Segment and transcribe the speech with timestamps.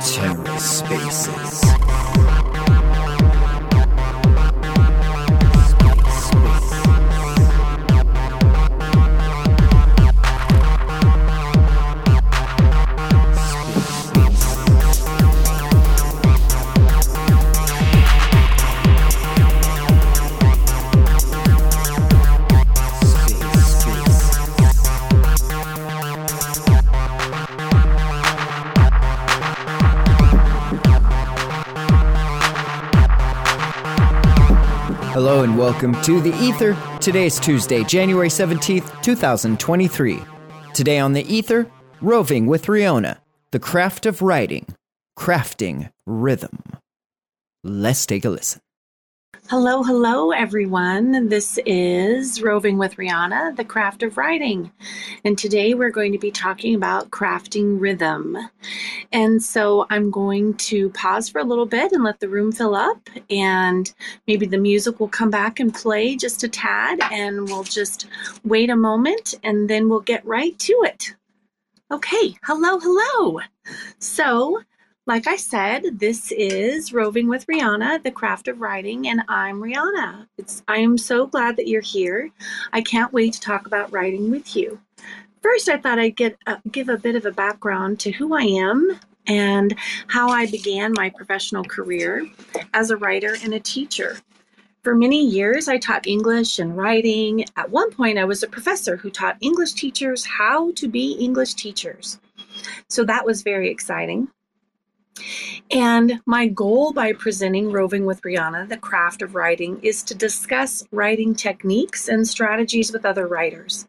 [0.00, 1.60] TerraSpaces.
[1.64, 2.35] Hello
[35.56, 36.76] welcome to The Ether.
[37.00, 40.22] Today is Tuesday, January 17th, 2023.
[40.74, 41.70] Today on The Ether,
[42.02, 43.18] roving with Rionna,
[43.52, 44.66] the craft of writing,
[45.18, 46.62] crafting rhythm.
[47.64, 48.60] Let's take a listen.
[49.48, 51.28] Hello, hello, everyone.
[51.28, 54.72] This is Roving with Rionna, the craft of writing.
[55.24, 58.36] And today we're going to be talking about crafting rhythm.
[59.12, 62.74] And so I'm going to pause for a little bit and let the room fill
[62.74, 63.94] up, and
[64.26, 68.08] maybe the music will come back and play just a tad, and we'll just
[68.42, 71.14] wait a moment and then we'll get right to it.
[71.92, 73.38] Okay, hello, hello.
[74.00, 74.60] So,
[75.06, 80.26] like I said, this is Roving with Rionna, the craft of writing, and I'm Rionna.
[80.36, 82.30] It's I am so glad that you're here.
[82.72, 84.80] I can't wait to talk about writing with you.
[85.42, 88.42] First, I thought I'd get uh, give a bit of a background to who I
[88.42, 88.98] am
[89.28, 89.76] and
[90.08, 92.28] how I began my professional career
[92.74, 94.18] as a writer and a teacher.
[94.82, 97.44] For many years, I taught English and writing.
[97.56, 101.54] At one point, I was a professor who taught English teachers how to be English
[101.54, 102.18] teachers.
[102.88, 104.28] So that was very exciting.
[105.70, 110.84] And my goal by presenting Roving with Rionna, the craft of writing, is to discuss
[110.92, 113.86] writing techniques and strategies with other writers.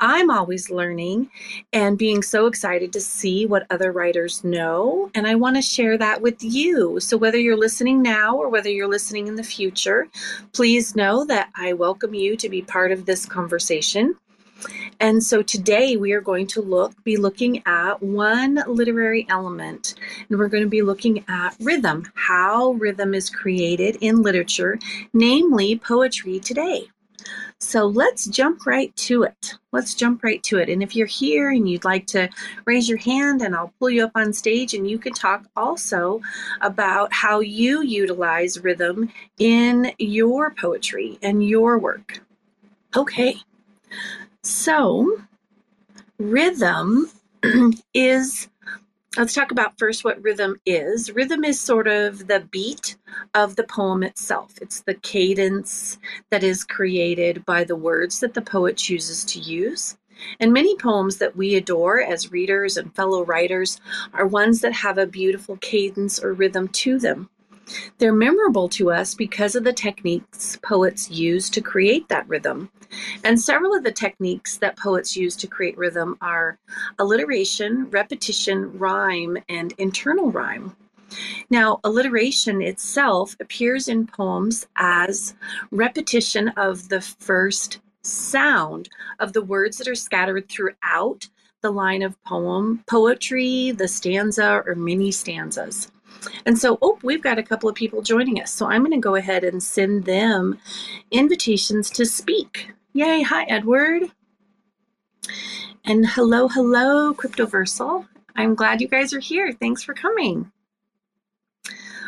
[0.00, 1.30] I'm always learning
[1.72, 5.98] and being so excited to see what other writers know, and I want to share
[5.98, 7.00] that with you.
[7.00, 10.08] So, whether you're listening now or whether you're listening in the future,
[10.52, 14.16] please know that I welcome you to be part of this conversation.
[15.00, 19.94] And so today we are going to look be looking at one literary element
[20.28, 24.78] and we're going to be looking at rhythm, how rhythm is created in literature,
[25.12, 26.88] namely poetry today.
[27.58, 29.54] So let's jump right to it.
[29.72, 30.68] Let's jump right to it.
[30.68, 32.28] And if you're here and you'd like to
[32.66, 36.20] raise your hand and I'll pull you up on stage and you can talk also
[36.60, 42.20] about how you utilize rhythm in your poetry and your work.
[42.94, 43.36] Okay.
[44.48, 45.22] So,
[46.18, 47.10] rhythm
[47.94, 48.48] is,
[49.16, 51.10] let's talk about first what rhythm is.
[51.10, 52.96] Rhythm is sort of the beat
[53.34, 55.98] of the poem itself, it's the cadence
[56.30, 59.98] that is created by the words that the poet chooses to use.
[60.38, 63.80] And many poems that we adore as readers and fellow writers
[64.14, 67.28] are ones that have a beautiful cadence or rhythm to them.
[67.98, 72.70] They're memorable to us because of the techniques poets use to create that rhythm.
[73.24, 76.58] And several of the techniques that poets use to create rhythm are
[76.98, 80.76] alliteration, repetition, rhyme, and internal rhyme.
[81.50, 85.34] Now, alliteration itself appears in poems as
[85.70, 88.88] repetition of the first sound
[89.20, 91.28] of the words that are scattered throughout
[91.62, 95.90] the line of poem, poetry, the stanza, or mini stanzas.
[96.44, 98.52] And so, oh, we've got a couple of people joining us.
[98.52, 100.58] So I'm going to go ahead and send them
[101.10, 102.72] invitations to speak.
[102.96, 103.20] Yay.
[103.20, 104.04] Hi, Edward.
[105.84, 108.08] And hello, hello, Cryptoversal.
[108.36, 109.52] I'm glad you guys are here.
[109.52, 110.50] Thanks for coming.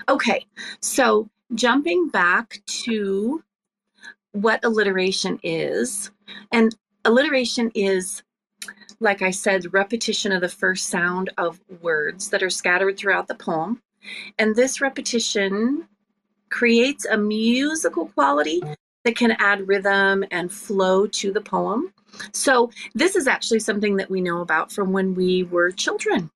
[0.09, 0.47] Okay,
[0.81, 3.45] so jumping back to
[4.33, 6.11] what alliteration is,
[6.53, 8.23] and alliteration is
[8.99, 13.35] like I said, repetition of the first sound of words that are scattered throughout the
[13.35, 13.83] poem.
[14.39, 15.87] And this repetition
[16.49, 18.63] creates a musical quality
[19.09, 21.95] that can add rhythm and flow to the poem.
[22.35, 26.31] So, this is actually something that we know about from when we were children.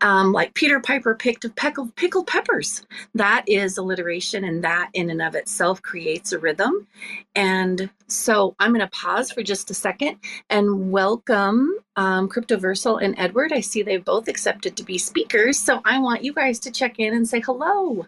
[0.00, 2.86] Um, like Peter Piper picked a peck of pickled, peppers.
[3.16, 6.86] That is alliteration, and that in and of itself creates a rhythm.
[7.34, 13.16] And so I'm going to pause for just a second and welcome um, Cryptoversal and
[13.18, 13.52] Edward.
[13.52, 17.00] I see they've both accepted to be speakers, so I want you guys to check
[17.00, 18.06] in and say hello.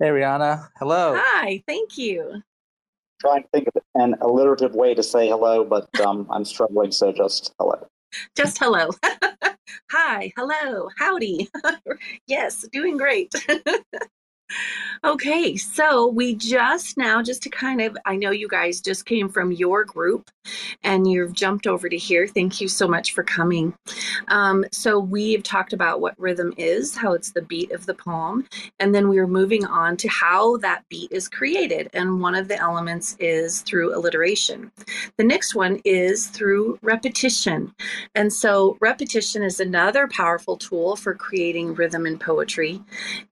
[0.00, 0.70] Hey, Rionna.
[0.76, 1.14] Hello.
[1.16, 2.42] Hi, thank you.
[3.20, 7.12] Trying to think of an alliterative way to say hello, but um, I'm struggling, so
[7.12, 7.86] just hello.
[8.34, 8.90] Just hello.
[9.92, 11.48] Hi, hello, howdy.
[12.26, 13.32] yes, doing great.
[15.04, 19.28] Okay, so we just now, just to kind of, I know you guys just came
[19.28, 20.30] from your group
[20.82, 22.26] and you've jumped over to here.
[22.26, 23.74] Thank you so much for coming.
[24.28, 28.46] Um, so we've talked about what rhythm is, how it's the beat of the poem,
[28.80, 31.90] and then we are moving on to how that beat is created.
[31.92, 34.72] And one of the elements is through alliteration.
[35.18, 37.74] The next one is through repetition.
[38.14, 42.82] And so repetition is another powerful tool for creating rhythm in poetry.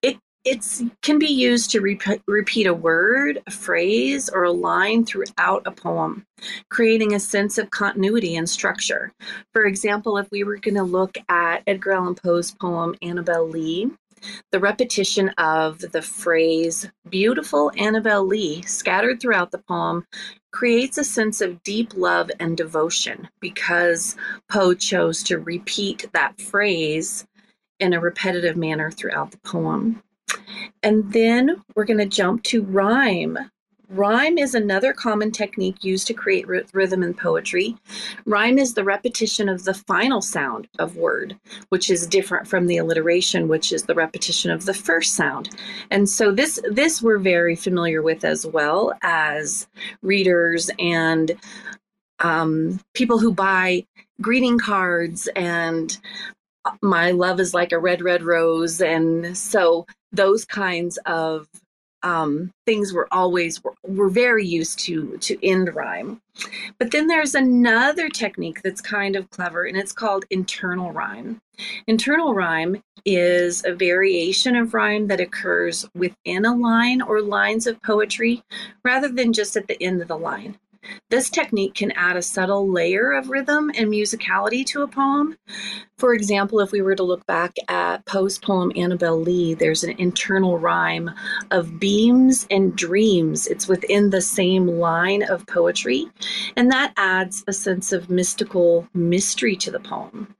[0.02, 0.66] It it
[1.02, 6.26] can be used to repeat a word, a phrase, or a line throughout a poem,
[6.68, 9.12] creating a sense of continuity and structure.
[9.52, 13.90] For example, if we were going to look at Edgar Allan Poe's poem Annabel Lee,
[14.50, 20.06] the repetition of the phrase beautiful Annabel Lee scattered throughout the poem
[20.52, 24.16] creates a sense of deep love and devotion because
[24.48, 27.26] Poe chose to repeat that phrase
[27.80, 30.02] in a repetitive manner throughout the poem.
[30.82, 33.38] And then we're going to jump to rhyme.
[33.92, 37.76] Rhyme is another common technique used to create r- rhythm in poetry.
[38.24, 41.38] Rhyme is the repetition of the final sound of word,
[41.68, 45.50] which is different from the alliteration, which is the repetition of the first sound.
[45.90, 49.68] And so this this we're very familiar with as well as
[50.00, 51.36] readers and
[52.20, 53.84] um, people who buy
[54.22, 55.98] greeting cards and
[56.80, 61.48] my love is like a red red rose and so those kinds of
[62.02, 66.20] um, things were always were, were very used to to end rhyme.
[66.78, 71.40] But then there's another technique that's kind of clever, and it's called internal rhyme.
[71.86, 77.82] Internal rhyme is a variation of rhyme that occurs within a line or lines of
[77.82, 78.42] poetry
[78.84, 80.58] rather than just at the end of the line.
[81.10, 85.36] This technique can add a subtle layer of rhythm and musicality to a poem.
[85.98, 89.94] For example, if we were to look back at Poe's poem Annabel Lee, there's an
[89.98, 91.10] internal rhyme
[91.50, 93.46] of beams and dreams.
[93.46, 96.08] It's within the same line of poetry,
[96.56, 100.34] and that adds a sense of mystical mystery to the poem.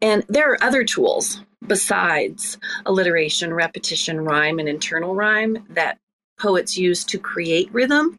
[0.00, 5.98] And there are other tools besides alliteration, repetition, rhyme, and internal rhyme that
[6.38, 8.18] poets use to create rhythm.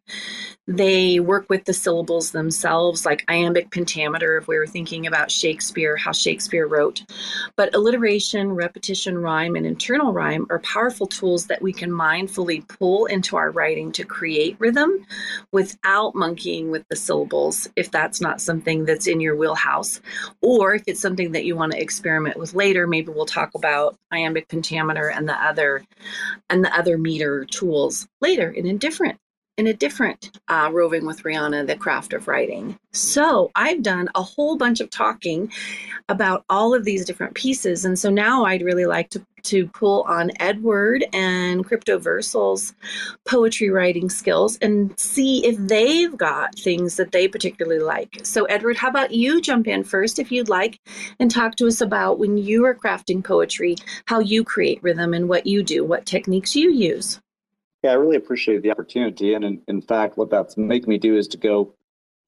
[0.68, 5.96] They work with the syllables themselves, like iambic pentameter, if we were thinking about Shakespeare,
[5.96, 7.04] how Shakespeare wrote.
[7.56, 13.06] But alliteration, repetition, rhyme, and internal rhyme are powerful tools that we can mindfully pull
[13.06, 15.06] into our writing to create rhythm
[15.52, 20.02] without monkeying with the syllables, if that's not something that's in your wheelhouse.
[20.42, 23.98] Or if it's something that you want to experiment with later, maybe we'll talk about
[24.12, 25.84] iambic pentameter and the other
[26.50, 29.20] and the other meter tools later in a different
[29.58, 32.78] in a different uh, Roving with Rionna, The Craft of Writing.
[32.92, 35.52] So I've done a whole bunch of talking
[36.10, 37.86] about all of these different pieces.
[37.86, 42.74] And so now I'd really like to, to pull on Edward and Cryptoversal's
[43.26, 48.20] poetry writing skills and see if they've got things that they particularly like.
[48.24, 50.80] So, Edward, how about you jump in first if you'd like
[51.20, 55.30] and talk to us about when you are crafting poetry, how you create rhythm and
[55.30, 57.22] what you do, what techniques you use.
[57.86, 59.36] Yeah, I really appreciate the opportunity.
[59.36, 61.72] And in, in fact, what that's make me do is to go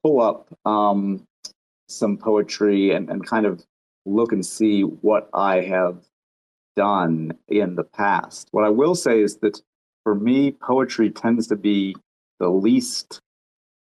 [0.04, 1.24] pull up um,
[1.90, 3.66] some poetry and, and kind of
[4.06, 6.04] look and see what I have
[6.76, 8.50] done in the past.
[8.52, 9.60] What I will say is that
[10.04, 11.96] for me, poetry tends to be
[12.40, 13.20] the least,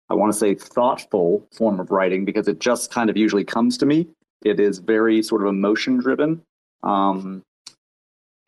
[0.10, 3.78] I want to say, thoughtful form of writing because it just kind of usually comes
[3.80, 4.08] to me.
[4.46, 6.42] It is very sort of emotion driven
[6.84, 7.44] um,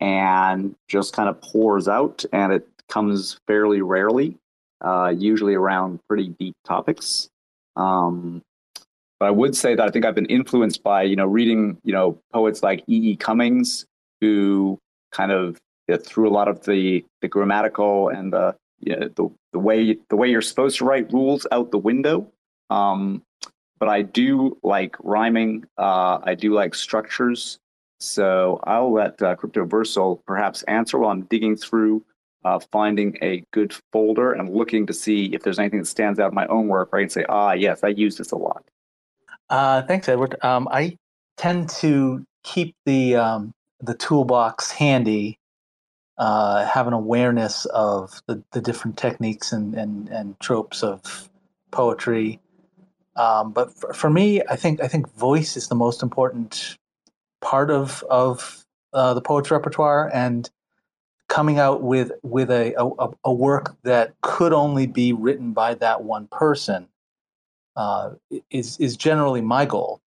[0.00, 4.36] and just kind of pours out and it comes fairly rarely,
[4.80, 7.28] uh, usually around pretty deep topics.
[7.76, 8.42] Um,
[9.20, 11.92] but I would say that I think I've been influenced by you know reading you
[11.92, 13.12] know poets like E.
[13.12, 13.16] E.
[13.16, 13.86] Cummings,
[14.20, 14.78] who
[15.12, 15.58] kind of
[16.04, 20.16] threw a lot of the the grammatical and the you know, the the way the
[20.16, 22.30] way you're supposed to write rules out the window.
[22.70, 23.22] Um,
[23.78, 25.64] but I do like rhyming.
[25.76, 27.58] Uh, I do like structures.
[28.00, 32.04] So I'll let uh, Cryptoversal perhaps answer while I'm digging through
[32.48, 36.30] uh, finding a good folder and looking to see if there's anything that stands out
[36.30, 38.64] in my own work where I can say, ah, yes, I use this a lot.
[39.50, 40.36] Uh, thanks, Edward.
[40.42, 40.96] Um, I
[41.36, 45.38] tend to keep the um, the toolbox handy,
[46.18, 51.28] uh, have an awareness of the, the different techniques and, and, and tropes of
[51.70, 52.40] poetry.
[53.14, 56.76] Um, but for, for, me, I think I think voice is the most important
[57.40, 60.48] part of of uh, the poet's repertoire, and
[61.28, 66.02] coming out with with a, a, a work that could only be written by that
[66.02, 66.88] one person
[67.76, 68.10] uh,
[68.50, 70.00] is is generally my goal.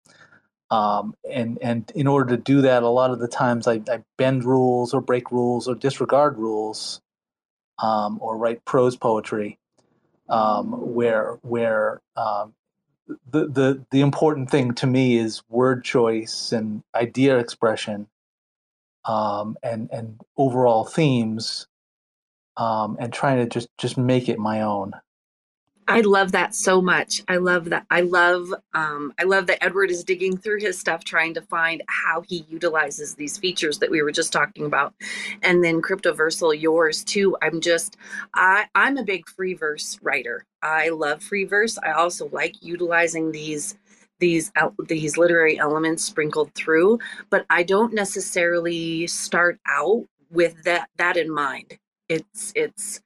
[0.72, 4.04] Um, and and in order to do that, a lot of the times I, I
[4.18, 7.02] bend rules or break rules or disregard rules,
[7.82, 9.58] um, or write prose poetry,
[10.30, 12.54] um, where where um,
[13.32, 18.08] the the the important thing to me is word choice and idea expression,
[19.10, 21.68] um, and and overall themes,
[22.58, 24.94] um, and trying to just just make it my own.
[25.88, 27.24] I love that so much.
[27.28, 27.88] I love that.
[27.90, 31.82] I love um, I love that Edward is digging through his stuff trying to find
[31.88, 34.94] how he utilizes these features that we were just talking about.
[35.42, 37.36] And then Cryptoversal, yours too.
[37.42, 37.98] I'm just
[38.36, 40.46] I I'm a big free verse writer.
[40.62, 41.80] I love free verse.
[41.80, 43.76] I also like utilizing these
[44.20, 44.52] these
[44.88, 47.00] these literary elements sprinkled through,
[47.30, 51.78] but I don't necessarily start out with that that in mind.
[52.10, 53.02] It's it's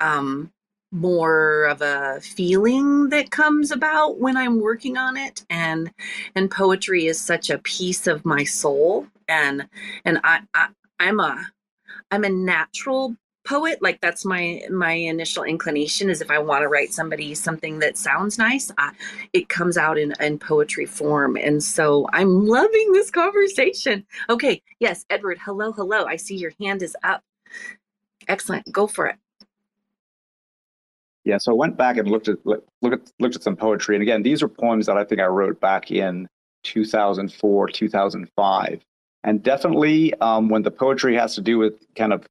[0.00, 0.52] um
[0.92, 5.90] more of a feeling that comes about when I'm working on it and
[6.34, 9.68] and poetry is such a piece of my soul and
[10.04, 11.46] and I, I I'm a
[12.10, 13.16] I'm a natural
[13.48, 17.78] poet like that's my my initial inclination is if I want to write somebody something
[17.78, 18.90] that sounds nice uh,
[19.32, 21.36] it comes out in in poetry form.
[21.36, 24.04] And so I'm loving this conversation.
[24.28, 26.04] Okay yes Edward hello hello.
[26.04, 27.22] I see your hand is up.
[28.28, 28.70] Excellent.
[28.70, 29.16] Go for it.
[31.24, 34.02] Yeah, so I went back and looked at look at looked at some poetry, and
[34.02, 36.26] again, these are poems that I think I wrote back in
[36.62, 38.80] 2004, 2005,
[39.24, 42.26] and definitely um, when the poetry has to do with kind of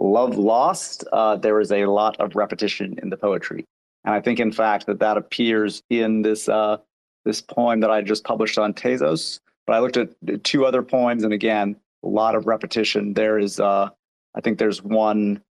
[0.00, 3.66] love lost, uh, there is a lot of repetition in the poetry,
[4.04, 6.78] and I think, in fact, that that appears in this uh,
[7.24, 9.40] this poem that I just published on Tezos.
[9.66, 13.14] But I looked at two other poems, and again, a lot of repetition.
[13.14, 13.90] There is, uh,
[14.34, 15.42] I think, there's one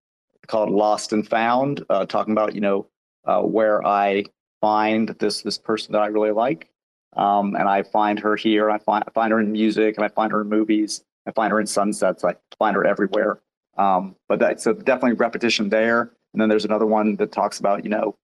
[0.47, 2.87] called Lost and Found, uh, talking about you know
[3.25, 4.25] uh, where I
[4.61, 6.69] find this this person that I really like,
[7.16, 8.71] um, and I find her here.
[8.71, 11.04] I find I find her in music, and I find her in movies.
[11.26, 12.25] I find her in sunsets.
[12.25, 13.40] I find her everywhere.
[13.77, 16.12] Um, but that's so definitely repetition there.
[16.33, 18.17] And then there's another one that talks about you know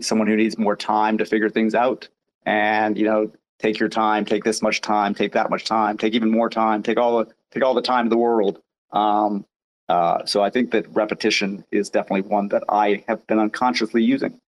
[0.00, 2.08] someone who needs more time to figure things out,
[2.44, 6.14] and you know take your time, take this much time, take that much time, take
[6.14, 8.60] even more time, take all the take all the time in the world.
[8.92, 9.46] Um,
[9.88, 14.40] uh, so I think that repetition is definitely one that I have been unconsciously using.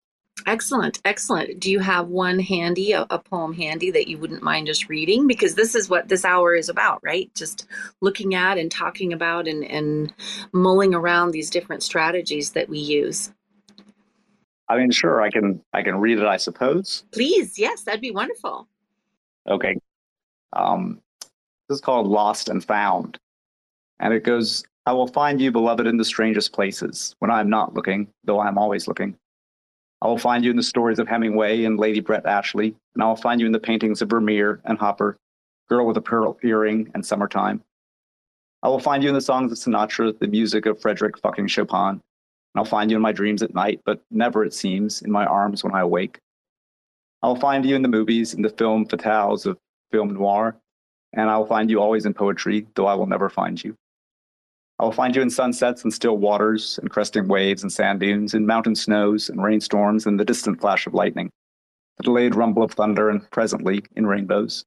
[0.48, 1.60] Excellent, excellent.
[1.60, 5.28] Do you have one handy, a, a, poem handy that you wouldn't mind just reading?
[5.28, 7.30] Because this is what this hour is about, right?
[7.36, 7.68] Just
[8.00, 10.14] looking at and talking about and, and
[10.54, 13.34] mulling around these different strategies that we use.
[14.70, 17.04] I mean, sure, I can I can read it, I suppose.
[17.12, 18.70] Please, yes, that'd be wonderful.
[19.50, 19.76] Okay.
[20.54, 21.02] Um,
[21.68, 23.20] this is called Lost and Found.
[24.00, 27.50] And it goes I will find you, beloved, in the strangest places, when I am
[27.50, 29.18] not looking, though I am always looking.
[30.02, 33.08] I will find you in the stories of Hemingway and Lady Brett Ashley, and I
[33.08, 35.18] will find you in the paintings of Vermeer and Hopper,
[35.70, 37.64] Girl with a Pearl Earring, and Summertime.
[38.62, 41.90] I will find you in the songs of Sinatra, the music of Frederick François Chopin,
[41.90, 42.02] and
[42.56, 45.64] I'll find you in my dreams at night, but never, it seems, in my arms
[45.64, 46.20] when I awake.
[47.24, 49.58] I will find you in the movies, in the film fatales of
[49.92, 50.56] film noir,
[51.14, 53.76] and I will find you always in poetry, though I will never find you.
[54.80, 58.36] I will find you in sunsets and still waters and cresting waves and sand dunes,
[58.36, 61.32] in mountain snows and rainstorms and the distant flash of lightning,
[61.98, 64.66] the delayed rumble of thunder, and presently in rainbows.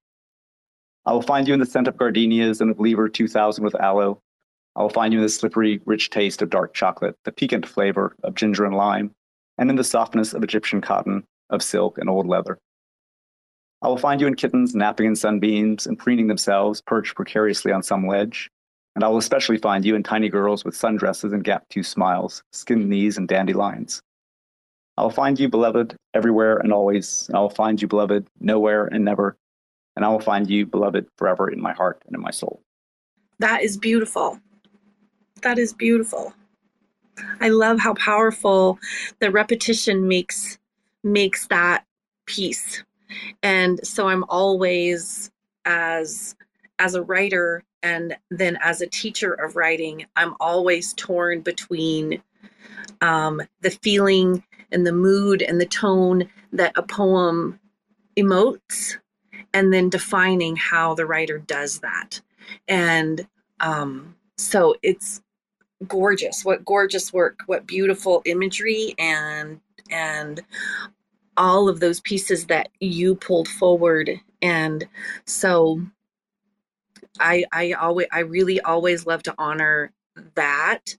[1.06, 4.20] I will find you in the scent of gardenias and of Lever 2000 with aloe.
[4.74, 8.16] I will find you in the slippery, rich taste of dark chocolate, the piquant flavor
[8.24, 9.12] of ginger and lime,
[9.58, 12.58] and in the softness of Egyptian cotton, of silk and old leather.
[13.82, 17.82] I will find you in kittens napping in sunbeams and preening themselves perched precariously on
[17.82, 18.50] some ledge,
[19.00, 22.42] and I will especially find you in tiny girls with sundresses and gap tooth smiles,
[22.52, 24.02] skinned knees, and dandelions.
[24.98, 28.84] I will find you, beloved, everywhere and always, and I will find you, beloved, nowhere
[28.84, 29.38] and never,
[29.96, 32.60] and I will find you, beloved, forever in my heart and in my soul.
[33.38, 34.38] That is beautiful.
[35.40, 36.34] That is beautiful.
[37.40, 38.78] I love how powerful
[39.20, 40.58] the repetition makes
[41.02, 41.86] makes that
[42.26, 42.84] piece.
[43.42, 45.30] And so I'm always
[45.64, 46.36] as
[46.78, 52.22] as a writer and then as a teacher of writing i'm always torn between
[53.00, 57.58] um, the feeling and the mood and the tone that a poem
[58.16, 58.96] emotes
[59.52, 62.20] and then defining how the writer does that.
[62.68, 63.26] And
[63.60, 65.22] um, so it's
[65.86, 66.44] gorgeous.
[66.44, 69.60] What gorgeous work what beautiful imagery and
[69.90, 70.40] and
[71.36, 74.10] all of those pieces that you pulled forward.
[74.42, 74.86] And
[75.24, 75.80] so
[77.18, 79.92] I I always I really always love to honor
[80.34, 80.94] that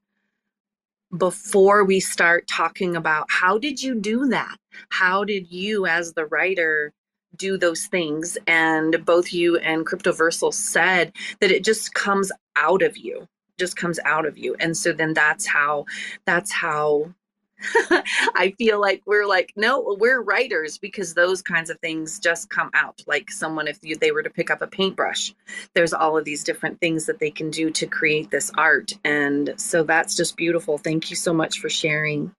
[1.18, 4.58] before we start talking about how did you do that?
[4.90, 6.94] How did you as the writer
[7.36, 12.98] do those things and both you and cryptoversal said that it just comes out of
[12.98, 13.28] you
[13.58, 15.86] just comes out of you and so then that's how
[16.26, 17.14] that's how
[18.36, 22.70] I feel like we're like, no, we're writers because those kinds of things just come
[22.74, 23.02] out.
[23.08, 25.34] Like someone, if you, they were to pick up a paintbrush,
[25.74, 28.94] there's all of these different things that they can do to create this art.
[29.04, 30.78] And so that's just beautiful.
[30.78, 32.34] Thank you so much for sharing.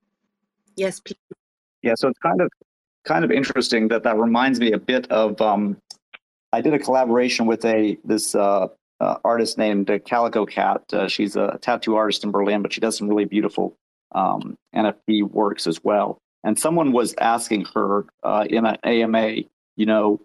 [0.76, 1.00] Yes.
[1.82, 2.50] Yeah, so it's kind of
[3.04, 5.40] kind of interesting that that reminds me a bit of.
[5.40, 5.76] Um,
[6.52, 8.68] I did a collaboration with a this uh,
[9.00, 10.82] uh, artist named Calico Cat.
[10.92, 13.76] Uh, she's a tattoo artist in Berlin, but she does some really beautiful
[14.14, 16.18] um, NFT works as well.
[16.44, 19.42] And someone was asking her uh, in an AMA,
[19.76, 20.20] you know,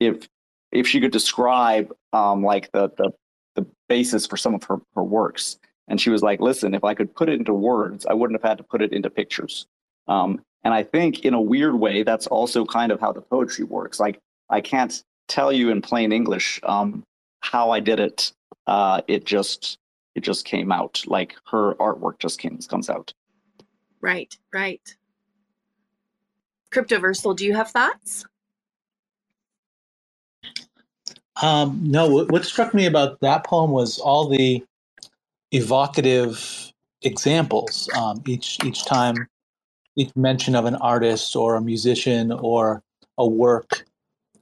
[0.00, 0.28] if
[0.72, 3.10] if she could describe um, like the, the
[3.54, 5.58] the basis for some of her, her works.
[5.88, 8.48] And she was like, listen, if I could put it into words, I wouldn't have
[8.48, 9.66] had to put it into pictures.
[10.08, 13.64] Um, and I think in a weird way, that's also kind of how the poetry
[13.64, 13.98] works.
[13.98, 14.18] Like
[14.50, 17.02] I can't tell you in plain English um,
[17.40, 18.32] how I did it.
[18.66, 19.78] Uh, it just
[20.14, 21.04] it just came out.
[21.06, 23.12] Like her artwork just came, comes out.
[24.06, 24.96] Right, right.
[26.72, 28.24] Cryptoversal, do you have thoughts?
[31.42, 34.64] Um, no, what struck me about that poem was all the
[35.52, 36.72] evocative
[37.02, 37.90] examples.
[37.96, 39.28] Um, each each time,
[39.96, 42.82] each mention of an artist or a musician or
[43.18, 43.84] a work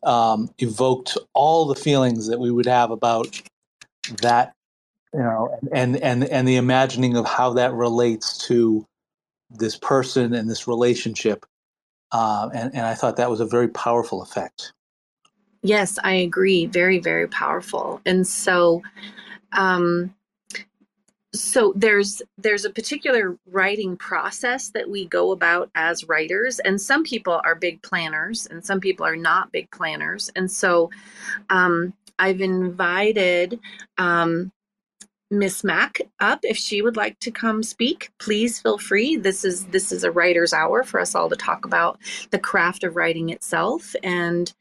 [0.04, 3.40] um, evoked all the feelings that we would have about
[4.22, 4.52] that,
[5.14, 8.86] you know, and and and the imagining of how that relates to
[9.50, 11.46] this person and this relationship.
[12.12, 14.72] Uh, and, and I thought that was a very powerful effect.
[15.62, 16.66] Yes, I agree.
[16.66, 18.00] Very, very powerful.
[18.04, 18.82] And so,
[19.52, 20.14] um,
[21.34, 27.02] so there's there's a particular writing process that we go about as writers and some
[27.02, 30.90] people are big planners and some people are not big planners and so
[31.50, 33.58] um, i've invited
[33.98, 34.52] um,
[35.38, 38.10] Miss Mac up if she would like to come speak.
[38.18, 39.16] Please feel free.
[39.16, 41.98] This is this is a writer's hour for us all to talk about
[42.30, 44.52] the craft of writing itself, and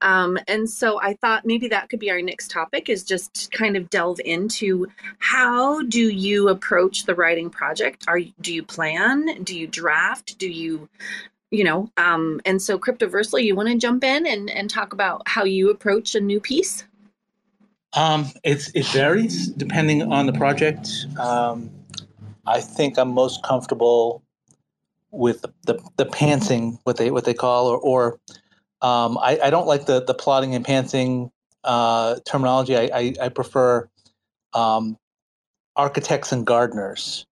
[0.00, 3.76] um, and so I thought maybe that could be our next topic is just kind
[3.76, 4.86] of delve into
[5.18, 8.04] how do you approach the writing project?
[8.08, 9.42] Are do you plan?
[9.42, 10.38] Do you draft?
[10.38, 10.88] Do you
[11.50, 15.22] you know um, and so cryptoversal you want to jump in and, and talk about
[15.26, 16.84] how you approach a new piece
[17.94, 20.88] um, it's it varies depending on the project.
[21.18, 21.70] Um,
[22.46, 24.22] I think I'm most comfortable
[25.10, 28.20] with the, the, the pantsing, what they what they call, or, or
[28.82, 31.30] um, I, I don't like the the plotting and pantsing
[31.64, 32.76] uh, terminology.
[32.76, 33.88] I, I, I prefer
[34.54, 34.96] um,
[35.76, 37.26] architects and gardeners.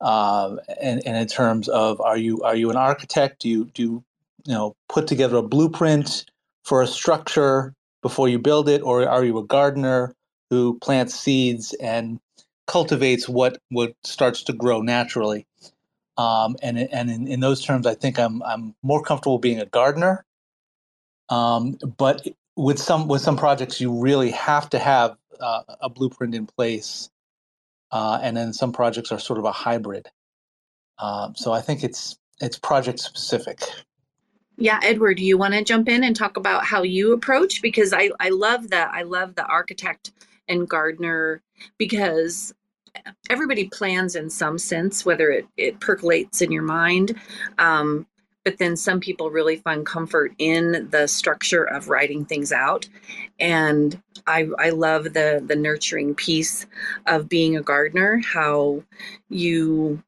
[0.00, 3.42] Um, and, and in terms of are you are you an architect?
[3.42, 4.04] Do you do you,
[4.46, 6.24] you know put together a blueprint
[6.62, 10.14] for a structure before you build it, or are you a gardener
[10.50, 12.20] who plants seeds and
[12.66, 15.46] cultivates what what starts to grow naturally?
[16.16, 19.66] Um, and and in, in, those terms, I think I'm I'm more comfortable being a
[19.66, 20.24] gardener.
[21.28, 26.34] Um, but with some with some projects, you really have to have uh, a blueprint
[26.34, 27.08] in place,
[27.92, 30.08] uh, and then some projects are sort of a hybrid.
[30.98, 33.62] Um, so I think it's it's project specific.
[34.58, 37.62] Yeah, Edward, you want to jump in and talk about how you approach?
[37.62, 38.92] Because I, I love that.
[38.94, 40.12] I love the architect
[40.48, 41.42] and gardener
[41.78, 42.54] because
[43.30, 47.16] everybody plans in some sense, whether it, it percolates in your mind.
[47.58, 48.06] Um,
[48.44, 52.88] but then some people really find comfort in the structure of writing things out.
[53.40, 56.66] And I, I love the the nurturing piece
[57.06, 58.84] of being a gardener, how
[59.30, 60.02] you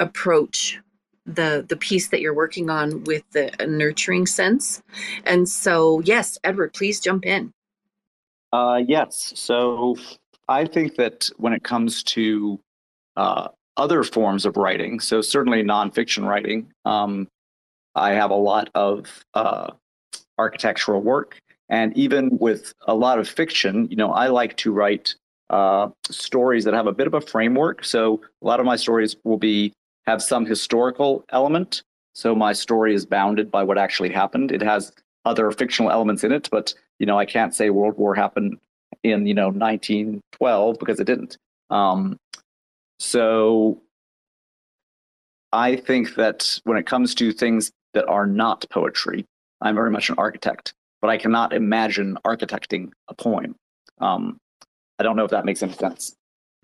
[0.00, 0.80] approach
[1.26, 4.82] the the piece that you're working on with the nurturing sense.
[5.24, 7.52] And so, yes, Edward, please jump in.
[8.52, 9.32] Uh, yes.
[9.36, 9.96] So
[10.48, 12.60] I think that when it comes to
[13.16, 17.28] uh, other forms of writing, so certainly nonfiction writing, um,
[17.94, 19.70] I have a lot of uh,
[20.38, 21.38] architectural work.
[21.68, 25.14] And even with a lot of fiction, you know, I like to write
[25.48, 27.84] uh, stories that have a bit of a framework.
[27.84, 29.72] So a lot of my stories will be
[30.06, 31.82] have some historical element.
[32.14, 34.52] So my story is bounded by what actually happened.
[34.52, 34.92] It has
[35.24, 38.58] other fictional elements in it, but you know I can't say World War happened
[39.02, 41.38] in you know 1912 because it didn't.
[41.70, 42.18] Um,
[42.98, 43.80] so
[45.52, 49.24] I think that when it comes to things that are not poetry,
[49.60, 53.54] I'm very much an architect, but I cannot imagine architecting a poem.
[54.00, 54.38] Um,
[54.98, 56.14] I don't know if that makes any sense.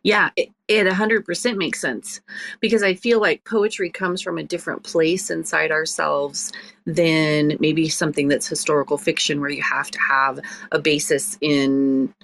[0.04, 2.20] Yeah, it, it 100% makes sense
[2.60, 6.52] because I feel like poetry comes from a different place inside ourselves
[6.86, 10.38] than maybe something that's historical fiction where you have to have
[10.72, 12.14] a basis in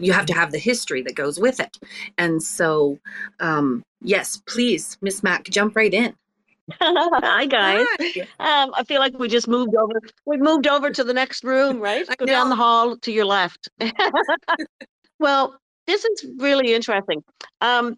[0.00, 1.76] you have to have the history that goes with it.
[2.16, 2.98] And so
[3.40, 6.14] um yes, please, Miss Mac, jump right in.
[6.80, 7.86] Hi guys.
[8.00, 8.20] Hi.
[8.40, 10.00] Um, I feel like we just moved over.
[10.24, 12.06] We moved over to the next room, right?
[12.18, 13.68] Go down the hall to your left.
[15.18, 17.24] well, this is really interesting.
[17.60, 17.96] Um,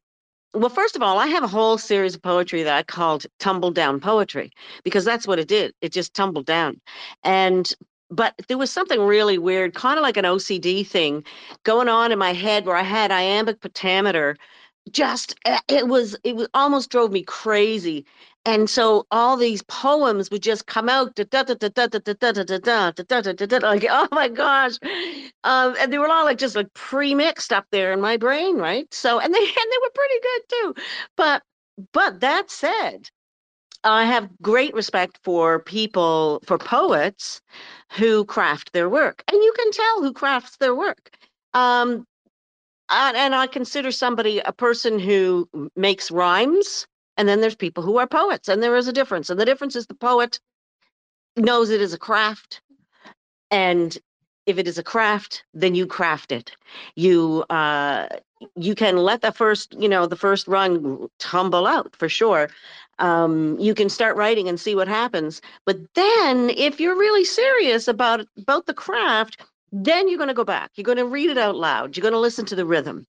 [0.55, 3.71] well, first of all, I have a whole series of poetry that I called tumble
[3.71, 4.51] down poetry
[4.83, 5.75] because that's what it did.
[5.81, 6.81] It just tumbled down.
[7.23, 7.73] And
[8.11, 11.23] but there was something really weird, kind of like an OCD thing
[11.63, 14.37] going on in my head where I had iambic pentameter
[14.91, 18.05] just it was it was almost drove me crazy
[18.47, 21.29] and so all these poems would just come out like
[23.91, 24.73] oh my gosh
[25.45, 28.87] um, and they were all like just like pre-mixed up there in my brain right
[28.93, 30.75] so and they and they were pretty good too
[31.17, 31.43] but
[31.93, 33.09] but that said
[33.85, 37.41] I have great respect for people, for poets
[37.93, 39.23] who craft their work.
[39.27, 41.17] And you can tell who crafts their work.
[41.55, 42.07] Um,
[42.91, 46.87] and, and I consider somebody a person who makes rhymes,
[47.21, 49.29] and then there's people who are poets, and there is a difference.
[49.29, 50.41] And the difference is the poet
[51.37, 52.63] knows it is a craft,
[53.51, 53.99] and
[54.47, 56.57] if it is a craft, then you craft it.
[56.97, 58.09] You uh,
[58.57, 62.49] you can let the first you know the first run tumble out for sure.
[63.01, 65.43] Um, you can start writing and see what happens.
[65.67, 70.45] But then, if you're really serious about about the craft, then you're going to go
[70.45, 70.71] back.
[70.75, 71.99] You're going to read it out loud.
[71.99, 73.07] You're going to listen to the rhythm.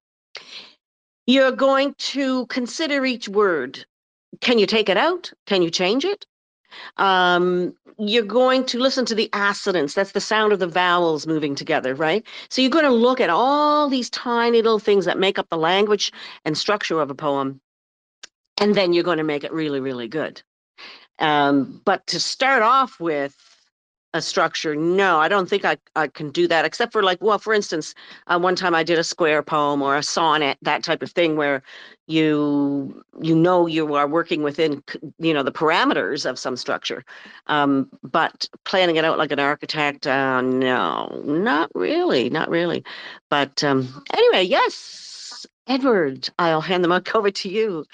[1.28, 3.86] You're going to consider each word.
[4.40, 5.32] Can you take it out?
[5.46, 6.26] Can you change it?
[6.98, 9.94] Um, you're going to listen to the assonance.
[9.94, 12.26] That's the sound of the vowels moving together, right?
[12.50, 15.58] So you're going to look at all these tiny little things that make up the
[15.58, 16.12] language
[16.46, 17.60] and structure of a poem.
[18.58, 20.42] And then you're going to make it really, really good.
[21.20, 23.36] Um, but to start off with,
[24.14, 24.76] a structure.
[24.76, 27.96] No, I don't think I, I can do that, except for like, well, for instance,
[28.28, 31.36] uh, one time I did a square poem or a sonnet, that type of thing,
[31.36, 31.64] where
[32.08, 34.84] you you know you are working within
[35.20, 37.06] you know the parameters of some structure,
[37.48, 42.84] um, but planning it out like an architect, uh, no, not really, not really.
[43.30, 47.86] But um, anyway, yes, Edward, I'll hand the mic over to you.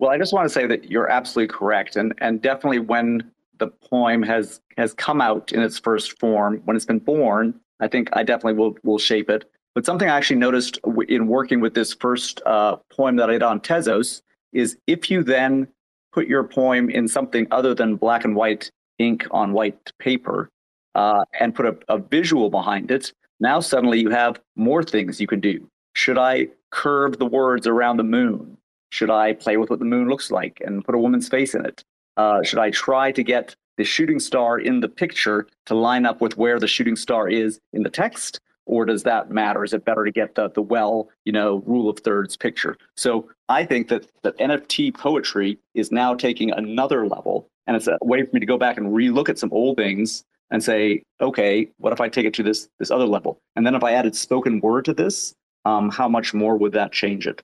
[0.00, 3.68] Well, I just want to say that you're absolutely correct, and and definitely when the
[3.68, 6.60] poem has has come out in its first form.
[6.64, 9.44] When it's been born, I think I definitely will will shape it.
[9.74, 13.42] But something I actually noticed in working with this first uh, poem that I did
[13.42, 15.66] on Tezos is if you then
[16.12, 20.48] put your poem in something other than black and white ink on white paper
[20.94, 25.26] uh, and put a, a visual behind it, now suddenly you have more things you
[25.26, 25.68] can do.
[25.94, 28.56] Should I curve the words around the moon?
[28.90, 31.66] Should I play with what the moon looks like and put a woman's face in
[31.66, 31.82] it?
[32.16, 36.20] Uh, should I try to get the shooting star in the picture to line up
[36.20, 38.40] with where the shooting star is in the text?
[38.66, 39.62] Or does that matter?
[39.62, 42.78] Is it better to get the, the well, you know, rule of thirds picture?
[42.96, 47.48] So I think that, that NFT poetry is now taking another level.
[47.66, 50.24] And it's a way for me to go back and relook at some old things
[50.50, 53.38] and say, okay, what if I take it to this this other level?
[53.56, 56.92] And then if I added spoken word to this, um, how much more would that
[56.92, 57.42] change it?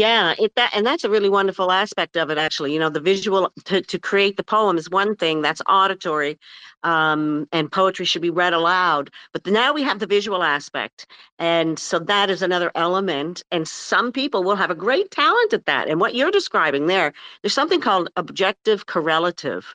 [0.00, 2.38] Yeah, it that and that's a really wonderful aspect of it.
[2.38, 6.38] Actually, you know, the visual to to create the poem is one thing that's auditory,
[6.84, 9.10] um, and poetry should be read aloud.
[9.34, 11.06] But now we have the visual aspect,
[11.38, 13.44] and so that is another element.
[13.52, 15.88] And some people will have a great talent at that.
[15.88, 19.74] And what you're describing there, there's something called objective correlative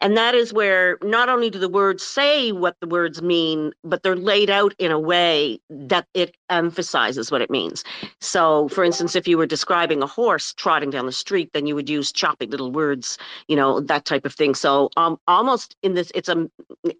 [0.00, 4.02] and that is where not only do the words say what the words mean, but
[4.02, 7.84] they're laid out in a way that it emphasizes what it means.
[8.20, 11.74] So, for instance, if you were describing a horse trotting down the street, then you
[11.74, 14.54] would use choppy little words, you know, that type of thing.
[14.54, 16.48] So, um, almost in this, it's a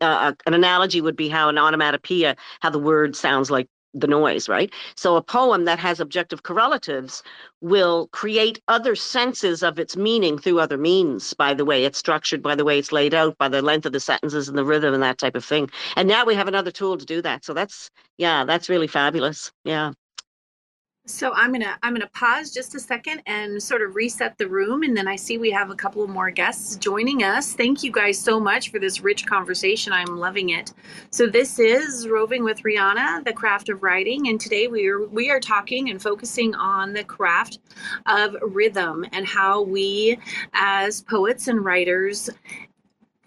[0.00, 4.48] uh, an analogy would be how an onomatopoeia, how the word sounds like the noise,
[4.48, 4.72] right?
[4.96, 7.22] So a poem that has objective correlatives
[7.60, 12.42] will create other senses of its meaning through other means by the way it's structured,
[12.42, 14.94] by the way it's laid out, by the length of the sentences and the rhythm
[14.94, 15.68] and that type of thing.
[15.96, 17.44] And now we have another tool to do that.
[17.44, 19.50] So that's, yeah, that's really fabulous.
[19.64, 19.92] Yeah.
[21.06, 24.82] So I'm gonna I'm gonna pause just a second and sort of reset the room,
[24.82, 27.52] and then I see we have a couple more guests joining us.
[27.52, 29.92] Thank you guys so much for this rich conversation.
[29.92, 30.72] I'm loving it.
[31.10, 35.30] So this is Roving with Rionna, the craft of writing, and today we are we
[35.30, 37.58] are talking and focusing on the craft
[38.06, 40.16] of rhythm and how we,
[40.52, 42.30] as poets and writers,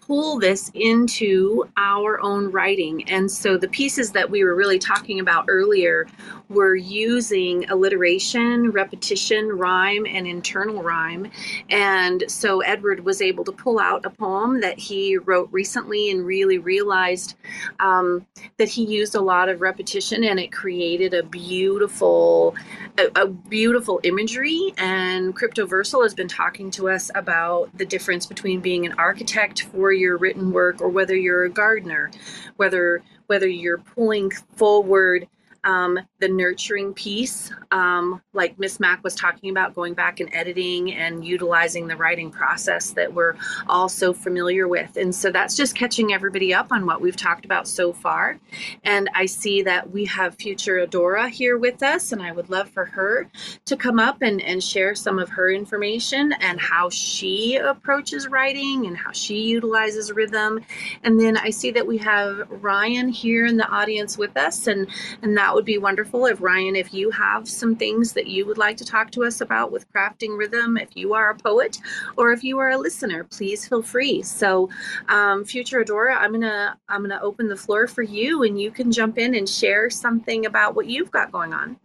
[0.06, 3.08] pull this into our own writing.
[3.08, 6.06] And so the pieces that we were really talking about earlier
[6.50, 11.30] were using alliteration, repetition, rhyme, and internal rhyme.
[11.70, 16.26] And so Edward was able to pull out a poem that he wrote recently and
[16.26, 17.36] really realized
[17.80, 18.26] um,
[18.58, 22.54] that he used a lot of repetition and it created a beautiful,
[22.98, 24.74] a, a beautiful imagery.
[24.76, 29.93] And Cryptoversal has been talking to us about the difference between being an architect for
[29.94, 32.10] your written work or whether you're a gardener,
[32.56, 35.28] whether whether you're pulling forward
[35.64, 40.92] um, the nurturing piece, um, like Miss Mac was talking about, going back and editing
[40.92, 43.34] and utilizing the writing process that we're
[43.68, 44.96] all so familiar with.
[44.96, 48.38] And so that's just catching everybody up on what we've talked about so far.
[48.84, 52.84] And I see that we have Futuradora here with us, and I would love for
[52.84, 53.30] her
[53.64, 58.86] to come up and, and share some of her information and how she approaches writing
[58.86, 60.60] and how she utilizes rhythm.
[61.02, 64.86] And then I see that we have Ryan here in the audience with us, and,
[65.22, 68.58] and that would be wonderful if Ryan, if you have some things that you would
[68.58, 71.78] like to talk to us about with crafting rhythm, if you are a poet
[72.16, 74.22] or if you are a listener, please feel free.
[74.22, 74.68] So,
[75.08, 79.18] um, Futuradora, I'm gonna I'm gonna open the floor for you, and you can jump
[79.18, 81.78] in and share something about what you've got going on.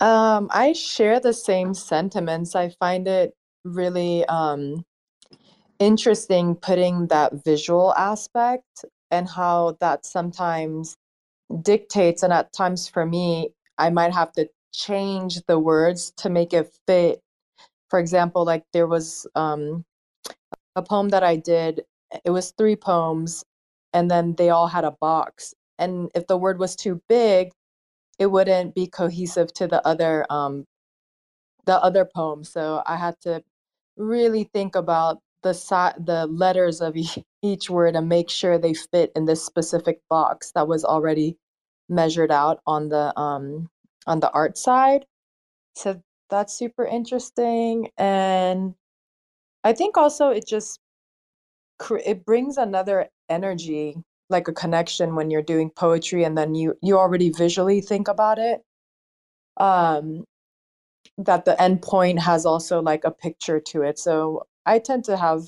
[0.00, 2.54] Um, I share the same sentiments.
[2.54, 4.84] I find it really um,
[5.78, 10.96] interesting putting that visual aspect and how that sometimes
[11.62, 16.52] dictates and at times for me i might have to change the words to make
[16.52, 17.22] it fit.
[17.88, 19.84] For example like there was um,
[20.74, 21.82] a poem that i did
[22.24, 23.44] it was three poems
[23.92, 25.54] and then they all had a box.
[25.78, 27.52] And if the word was too big
[28.18, 30.64] it wouldn't be cohesive to the other um,
[31.66, 32.44] the other poem.
[32.44, 33.42] So i had to
[33.96, 36.96] really think about the si- the letters of
[37.42, 41.36] each word and make sure they fit in this specific box that was already
[41.88, 43.68] measured out on the um
[44.06, 45.06] on the art side.
[45.76, 48.74] So that's super interesting and
[49.62, 50.80] i think also it just
[52.04, 53.96] it brings another energy
[54.30, 58.38] like a connection when you're doing poetry and then you you already visually think about
[58.38, 58.62] it.
[59.58, 60.24] Um
[61.18, 63.98] that the end point has also like a picture to it.
[63.98, 65.42] So i tend to have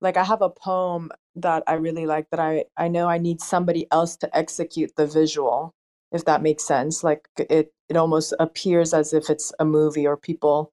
[0.00, 3.40] like i have a poem that I really like that I I know I need
[3.40, 5.74] somebody else to execute the visual
[6.12, 10.16] if that makes sense like it it almost appears as if it's a movie or
[10.16, 10.72] people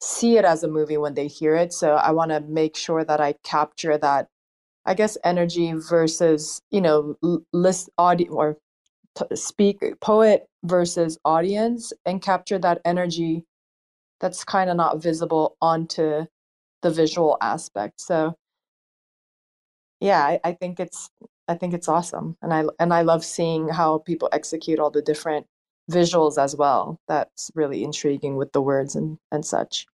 [0.00, 3.04] see it as a movie when they hear it so I want to make sure
[3.04, 4.28] that I capture that
[4.86, 7.16] I guess energy versus you know
[7.52, 8.58] list audio or
[9.16, 13.44] t- speak poet versus audience and capture that energy
[14.20, 16.26] that's kind of not visible onto
[16.82, 18.34] the visual aspect so
[20.00, 21.10] yeah, I, I think it's
[21.46, 25.02] I think it's awesome, and I and I love seeing how people execute all the
[25.02, 25.46] different
[25.90, 26.98] visuals as well.
[27.06, 29.86] That's really intriguing with the words and and such.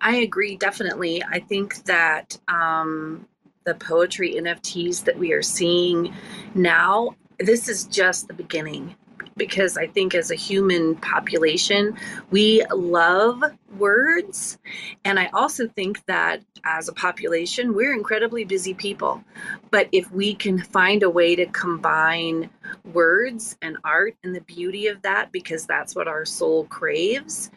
[0.00, 1.22] I agree, definitely.
[1.22, 3.26] I think that um,
[3.64, 6.14] the poetry NFTs that we are seeing
[6.54, 8.96] now, this is just the beginning
[9.38, 11.96] because I think as a human population,
[12.30, 13.42] we love
[13.78, 14.58] words.
[15.04, 19.22] And I also think that as a population, we're incredibly busy people.
[19.70, 22.50] But if we can find a way to combine
[22.92, 27.50] words and art and the beauty of that, because that's what our soul craves,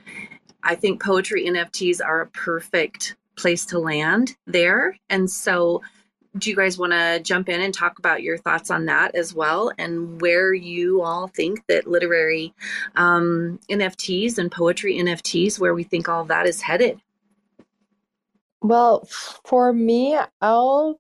[0.64, 4.98] I think poetry NFTs are a perfect place to land there.
[5.10, 5.82] And so
[6.38, 9.34] do you guys want to jump in and talk about your thoughts on that as
[9.34, 9.72] well?
[9.78, 12.54] And where you all think that literary
[12.96, 17.02] um, nfts and poetry nfts where we think all that is headed?
[18.62, 19.08] Well
[19.44, 21.00] for me i'll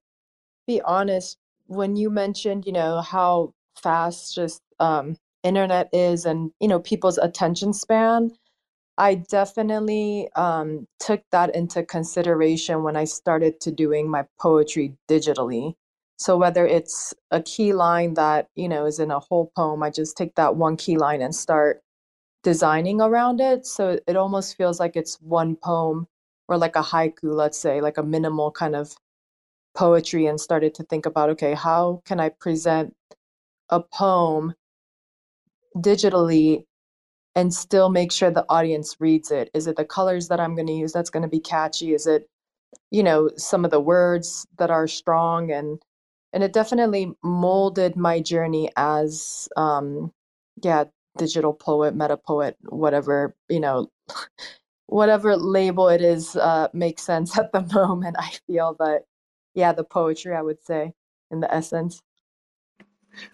[0.67, 6.67] be honest when you mentioned you know how fast just um, internet is and you
[6.67, 8.31] know people's attention span
[9.01, 15.73] I definitely um, took that into consideration when I started to doing my poetry digitally.
[16.17, 19.89] So whether it's a key line that you know is in a whole poem, I
[19.89, 21.81] just take that one key line and start
[22.43, 23.65] designing around it.
[23.65, 26.07] So it almost feels like it's one poem
[26.47, 28.95] or like a haiku, let's say, like a minimal kind of
[29.73, 32.93] poetry, and started to think about okay, how can I present
[33.69, 34.53] a poem
[35.75, 36.65] digitally
[37.35, 40.67] and still make sure the audience reads it is it the colors that i'm going
[40.67, 42.29] to use that's going to be catchy is it
[42.91, 45.81] you know some of the words that are strong and
[46.33, 50.11] and it definitely molded my journey as um
[50.63, 50.85] yeah
[51.17, 53.89] digital poet meta poet whatever you know
[54.91, 58.15] whatever label it is uh, makes sense at the moment.
[58.19, 59.05] I feel, but
[59.55, 60.93] yeah, the poetry, I would say,
[61.31, 62.01] in the essence.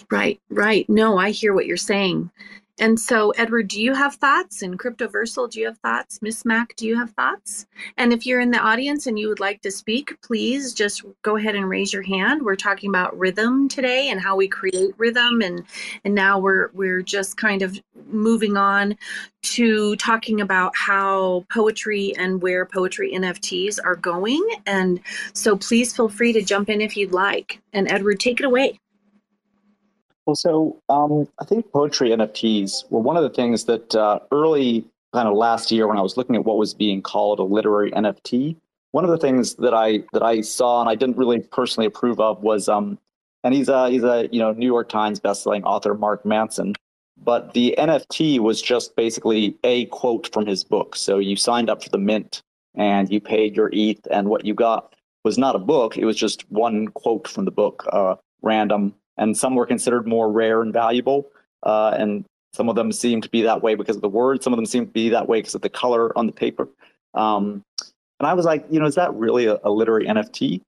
[0.09, 0.89] Right, right.
[0.89, 2.31] No, I hear what you're saying.
[2.79, 4.61] And so, Edward, do you have thoughts?
[4.61, 6.21] And Cryptoversal, do you have thoughts?
[6.21, 7.65] Miss Mac, do you have thoughts?
[7.97, 11.37] And if you're in the audience and you would like to speak, please just go
[11.37, 12.43] ahead and raise your hand.
[12.43, 15.63] We're talking about rhythm today and how we create rhythm, and
[16.05, 18.95] and now we're we're just kind of moving on
[19.41, 24.47] to talking about how poetry and where poetry NFTs are going.
[24.67, 24.99] And
[25.33, 27.59] so, please feel free to jump in if you'd like.
[27.73, 28.79] And Edward, take it away.
[30.27, 34.85] Well, so um, I think poetry NFTs were one of the things that uh, early
[35.13, 37.91] kind of last year when I was looking at what was being called a literary
[37.91, 38.57] NFT,
[38.91, 42.19] one of the things that I that I saw and I didn't really personally approve
[42.19, 42.99] of was um,
[43.45, 46.73] and he's a he's a you know New York Times bestselling author Mark Manson,
[47.23, 50.97] but the NFT was just basically a quote from his book.
[50.97, 52.41] So you signed up for the mint
[52.75, 56.17] and you paid your ETH, and what you got was not a book; it was
[56.17, 60.73] just one quote from the book, uh, random and some were considered more rare and
[60.73, 61.27] valuable.
[61.63, 64.43] Uh, and some of them seem to be that way because of the word.
[64.43, 66.67] Some of them seem to be that way because of the color on the paper.
[67.13, 67.63] Um,
[68.19, 70.61] and I was like, you know, is that really a, a, literary NFT?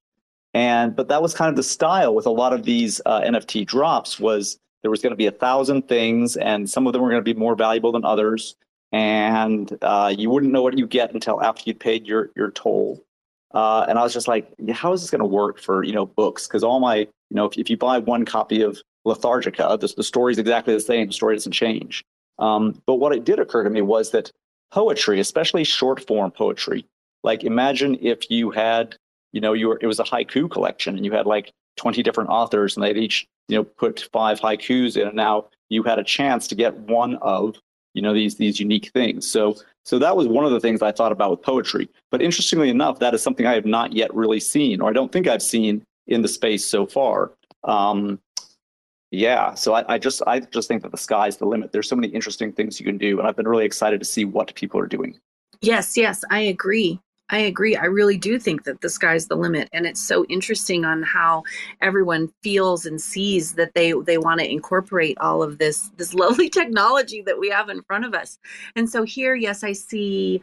[0.53, 3.65] And but that was kind of the style with a lot of these uh, NFT
[3.65, 7.09] drops was there was going to be a thousand things, and some of them were
[7.09, 8.55] going to be more valuable than others,
[8.91, 13.03] and uh, you wouldn't know what you get until after you'd paid your your toll.
[13.53, 16.05] Uh, and I was just like, how is this going to work for you know
[16.05, 16.47] books?
[16.47, 20.03] Because all my you know, if, if you buy one copy of Lethargica, the, the
[20.03, 21.07] story is exactly the same.
[21.07, 22.03] The story doesn't change.
[22.38, 24.31] Um, but what it did occur to me was that
[24.71, 26.85] poetry, especially short form poetry,
[27.23, 28.95] like imagine if you had,
[29.31, 32.29] you know, you were, it was a haiku collection and you had like 20 different
[32.29, 36.03] authors and they'd each, you know, put five haikus in and now you had a
[36.03, 37.55] chance to get one of,
[37.93, 39.29] you know, these, these unique things.
[39.29, 39.55] So,
[39.89, 41.89] so that was one of the things I thought about with poetry.
[42.12, 45.12] But interestingly enough, that is something I have not yet really seen, or I don't
[45.12, 47.32] think I've seen in the space so far.
[47.63, 48.19] Um,
[49.10, 51.71] yeah, so I, I, just I just think that the sky's the limit.
[51.71, 54.25] There's so many interesting things you can do, and I've been really excited to see
[54.25, 55.17] what people are doing.
[55.62, 56.99] Yes, yes, I agree.
[57.31, 57.75] I agree.
[57.75, 61.43] I really do think that the sky's the limit, and it's so interesting on how
[61.79, 66.49] everyone feels and sees that they they want to incorporate all of this this lovely
[66.49, 68.39] technology that we have in front of us.
[68.75, 70.41] And so here, yes, I see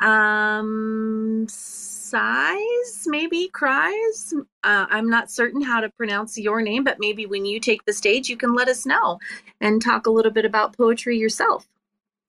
[0.00, 4.32] um, size, maybe cries.
[4.62, 7.92] Uh, I'm not certain how to pronounce your name, but maybe when you take the
[7.92, 9.18] stage, you can let us know
[9.60, 11.66] and talk a little bit about poetry yourself.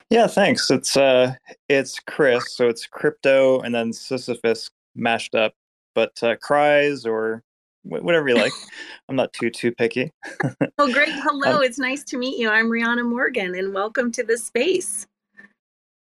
[0.09, 0.71] Yeah, thanks.
[0.71, 1.35] It's uh,
[1.67, 5.53] it's Chris, so it's crypto and then Sisyphus mashed up,
[5.93, 7.43] but uh, cries or
[7.83, 8.51] whatever you like.
[9.09, 10.11] I'm not too too picky.
[10.79, 11.13] well, great.
[11.13, 12.49] Hello, um, it's nice to meet you.
[12.49, 15.05] I'm Rionna Morgan, and welcome to the space.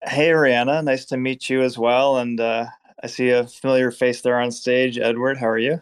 [0.03, 2.17] Hey, Rionna, nice to meet you as well.
[2.17, 2.65] And uh,
[3.01, 4.97] I see a familiar face there on stage.
[4.97, 5.81] Edward, how are you?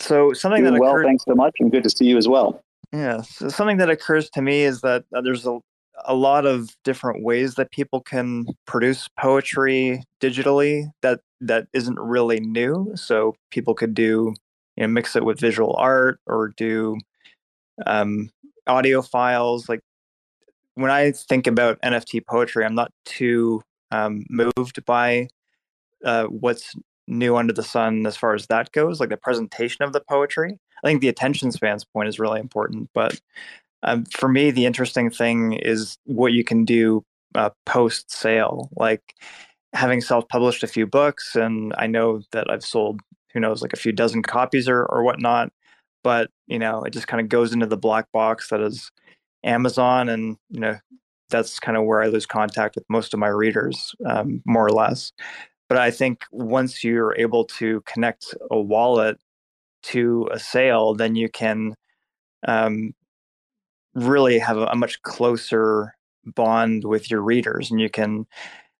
[0.00, 2.62] So something Doing that well, thanks so much, and good to see you as well.
[2.92, 5.60] Yeah, so something that occurs to me is that uh, there's a
[6.04, 12.40] a lot of different ways that people can produce poetry digitally that that isn't really
[12.40, 12.92] new.
[12.94, 14.34] So people could do,
[14.76, 16.98] you know, mix it with visual art or do
[17.86, 18.30] um,
[18.66, 19.68] audio files.
[19.68, 19.80] Like
[20.74, 25.28] when I think about NFT poetry, I'm not too um, moved by
[26.04, 26.74] uh, what's
[27.06, 30.58] new under the sun as far as that goes, like the presentation of the poetry.
[30.82, 33.20] I think the attention spans point is really important, but
[33.82, 38.68] um, for me, the interesting thing is what you can do uh, post sale.
[38.76, 39.14] Like
[39.72, 43.00] having self published a few books, and I know that I've sold,
[43.32, 45.52] who knows, like a few dozen copies or, or whatnot.
[46.02, 48.90] But, you know, it just kind of goes into the black box that is
[49.44, 50.08] Amazon.
[50.08, 50.78] And, you know,
[51.28, 54.72] that's kind of where I lose contact with most of my readers, um, more or
[54.72, 55.12] less.
[55.68, 59.18] But I think once you're able to connect a wallet
[59.84, 61.74] to a sale, then you can
[62.48, 62.94] um,
[63.94, 68.26] really have a, a, much closer bond with your readers and you can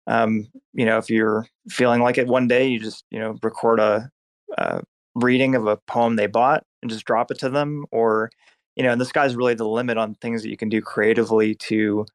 [0.07, 3.81] um, you know if you're feeling like it one day you just you know record
[3.81, 4.11] a,
[4.59, 4.83] a,
[5.15, 8.31] reading of a poem they bought and just drop it to them or
[8.77, 11.55] you know and the sky's really the limit on things that you can do creatively
[11.55, 12.07] to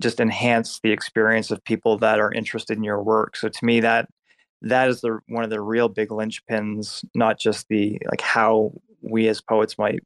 [0.00, 3.36] just enhance the experience of people that are interested in your work.
[3.36, 4.08] So to me that
[4.62, 8.72] that is the one of the real big linchpins not just the like how
[9.02, 10.00] we as poets might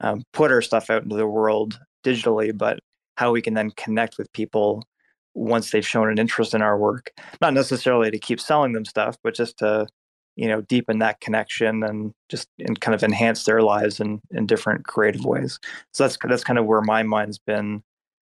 [0.00, 2.80] um, put our stuff out into the world digitally, but
[3.16, 4.84] how we can then connect with people
[5.34, 7.10] once they've shown an interest in our work.
[7.40, 9.86] Not necessarily to keep selling them stuff, but just to
[10.36, 14.46] you know deepen that connection and just and kind of enhance their lives in in
[14.46, 15.58] different creative ways.
[15.92, 17.82] So that's that's kind of where my mind's been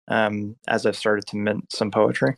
[0.08, 2.36] um, as I've started to mint some poetry.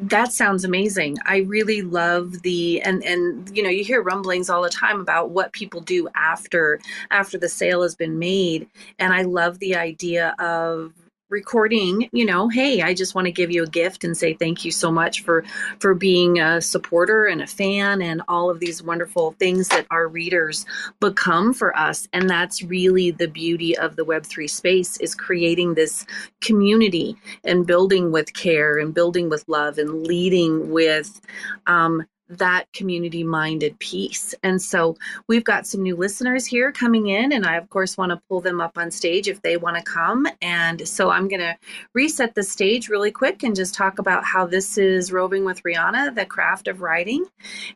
[0.00, 1.18] That sounds amazing.
[1.24, 5.30] I really love the and and you know you hear rumblings all the time about
[5.30, 6.80] what people do after
[7.10, 8.68] after the sale has been made
[8.98, 10.92] and I love the idea of
[11.34, 14.64] recording you know hey i just want to give you a gift and say thank
[14.64, 15.44] you so much for
[15.80, 20.06] for being a supporter and a fan and all of these wonderful things that our
[20.06, 20.64] readers
[21.00, 22.08] become for us.
[22.12, 26.06] And that's really the beauty of the web3 space is creating this
[26.40, 31.20] community and building with care and building with love and leading with
[31.66, 34.34] um, that community minded piece.
[34.42, 34.96] And so
[35.28, 38.40] we've got some new listeners here coming in, and I, of course, want to pull
[38.40, 40.26] them up on stage if they want to come.
[40.40, 41.56] And so I'm going to
[41.92, 46.14] reset the stage really quick and just talk about how this is Roving with Rionna,
[46.14, 47.26] the craft of writing.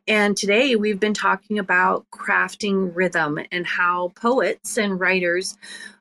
[0.06, 5.58] And today we've been talking about crafting rhythm and how poets and writers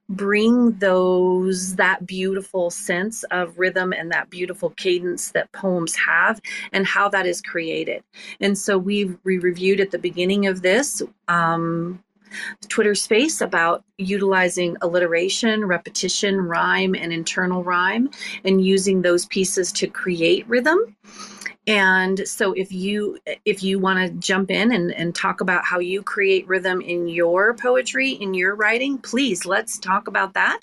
[0.09, 6.39] bring those that beautiful sense of rhythm and that beautiful cadence that poems have
[6.71, 8.03] and how that is created.
[8.39, 12.03] And so we we reviewed at the beginning of this um,
[12.69, 18.09] Twitter space about utilizing alliteration, repetition, rhyme, and internal rhyme,
[18.43, 20.95] and using those pieces to create rhythm
[21.67, 25.79] and so if you if you want to jump in and, and talk about how
[25.79, 30.61] you create rhythm in your poetry in your writing please let's talk about that.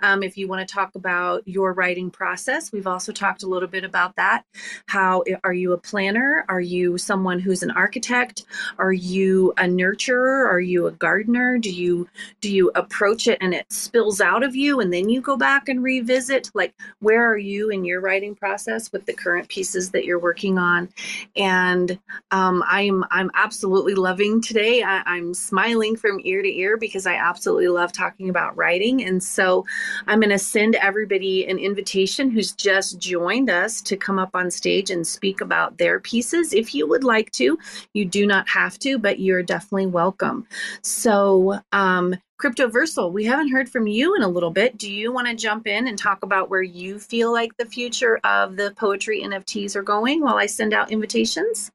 [0.00, 3.68] Um, if you want to talk about your writing process we've also talked a little
[3.68, 4.44] bit about that.
[4.86, 6.44] How are you a planner?
[6.48, 8.44] Are you someone who's an architect?
[8.78, 10.46] Are you a nurturer?
[10.46, 11.58] Are you a gardener?
[11.58, 12.08] Do you
[12.40, 15.68] do you approach it and it spills out of you and then you go back
[15.68, 16.52] and revisit?
[16.54, 20.43] Like where are you in your writing process with the current pieces that you're working
[20.44, 20.88] working on,
[21.36, 21.98] and
[22.30, 24.82] um, I'm I'm absolutely loving today.
[24.82, 29.22] I, I'm smiling from ear to ear because I absolutely love talking about writing, and
[29.22, 29.64] so
[30.06, 34.50] I'm going to send everybody an invitation who's just joined us to come up on
[34.50, 36.52] stage and speak about their pieces.
[36.52, 37.58] If you would like to,
[37.94, 40.46] you do not have to, but you're definitely welcome.
[40.82, 44.76] So um, Cryptoversal, we haven't heard from you in a little bit.
[44.76, 48.18] Do you want to jump in and talk about where you feel like the future
[48.24, 51.70] of the poetry NFTs are going while I send out invitations?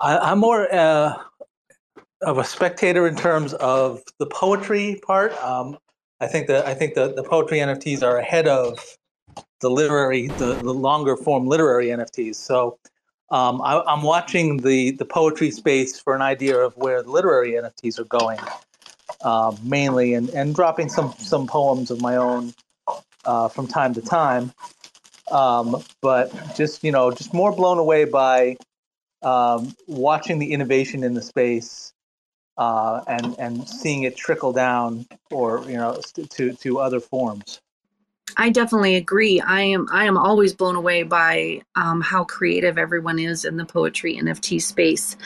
[0.00, 1.22] I, am more uh,
[2.22, 5.32] of a spectator in terms of the poetry part.
[5.42, 5.76] Um,
[6.20, 8.96] I think that I think the, the poetry NFTs are ahead of
[9.60, 12.36] the literary, the, the longer form literary NFTs.
[12.36, 12.78] So
[13.30, 17.52] um, I, am watching the the poetry space for an idea of where the literary
[17.52, 18.40] NFTs are going
[19.22, 22.52] uh, mainly, and, and dropping some some poems of my own
[23.24, 24.52] uh, from time to time.
[25.30, 28.56] Um, but just you know, just more blown away by
[29.22, 31.92] um, watching the innovation in the space
[32.56, 36.00] uh, and and seeing it trickle down, or you know,
[36.30, 37.60] to to other forms.
[38.36, 39.40] I definitely agree.
[39.40, 43.64] I am I am always blown away by um, how creative everyone is in the
[43.64, 45.16] poetry NFT space,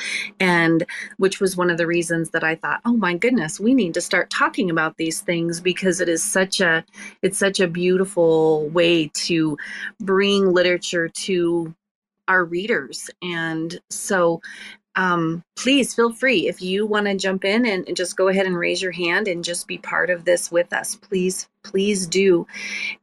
[0.40, 0.84] and
[1.18, 4.00] which was one of the reasons that I thought, oh my goodness, we need to
[4.00, 6.84] start talking about these things because it is such a
[7.22, 9.56] it's such a beautiful way to
[10.00, 11.74] bring literature to
[12.28, 14.40] our readers, and so
[14.96, 18.46] um, please feel free if you want to jump in and, and, just go ahead
[18.46, 20.94] and raise your hand and just be part of this with us.
[20.94, 22.46] Please, please do.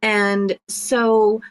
[0.01, 1.41] And so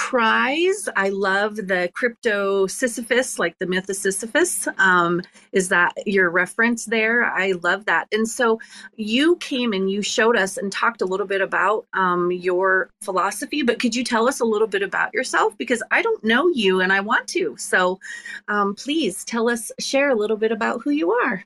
[0.00, 0.88] cries.
[0.96, 4.66] I love the crypto Sisyphus, like the myth of Sisyphus.
[4.78, 5.20] Um,
[5.52, 7.26] is that your reference there?
[7.26, 8.08] I love that.
[8.10, 8.58] And so
[8.96, 13.62] you came and you showed us and talked a little bit about um, your philosophy,
[13.62, 15.56] but could you tell us a little bit about yourself?
[15.58, 17.54] Because I don't know you and I want to.
[17.58, 18.00] So
[18.48, 21.44] um, please tell us, share a little bit about who you are.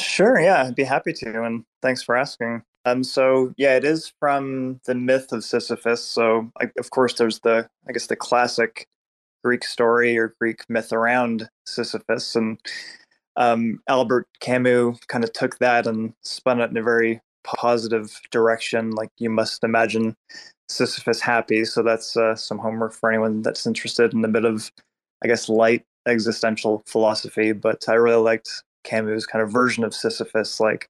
[0.00, 0.40] Sure.
[0.40, 1.44] Yeah, I'd be happy to.
[1.44, 2.62] And thanks for asking.
[2.84, 6.02] Um, so yeah, it is from the myth of Sisyphus.
[6.02, 8.86] So I, of course, there's the I guess the classic
[9.42, 12.58] Greek story or Greek myth around Sisyphus, and
[13.36, 18.90] um, Albert Camus kind of took that and spun it in a very positive direction.
[18.90, 20.16] Like you must imagine
[20.68, 21.64] Sisyphus happy.
[21.64, 24.70] So that's uh, some homework for anyone that's interested in a bit of,
[25.22, 27.52] I guess, light existential philosophy.
[27.52, 30.88] But I really liked Camus' kind of version of Sisyphus, like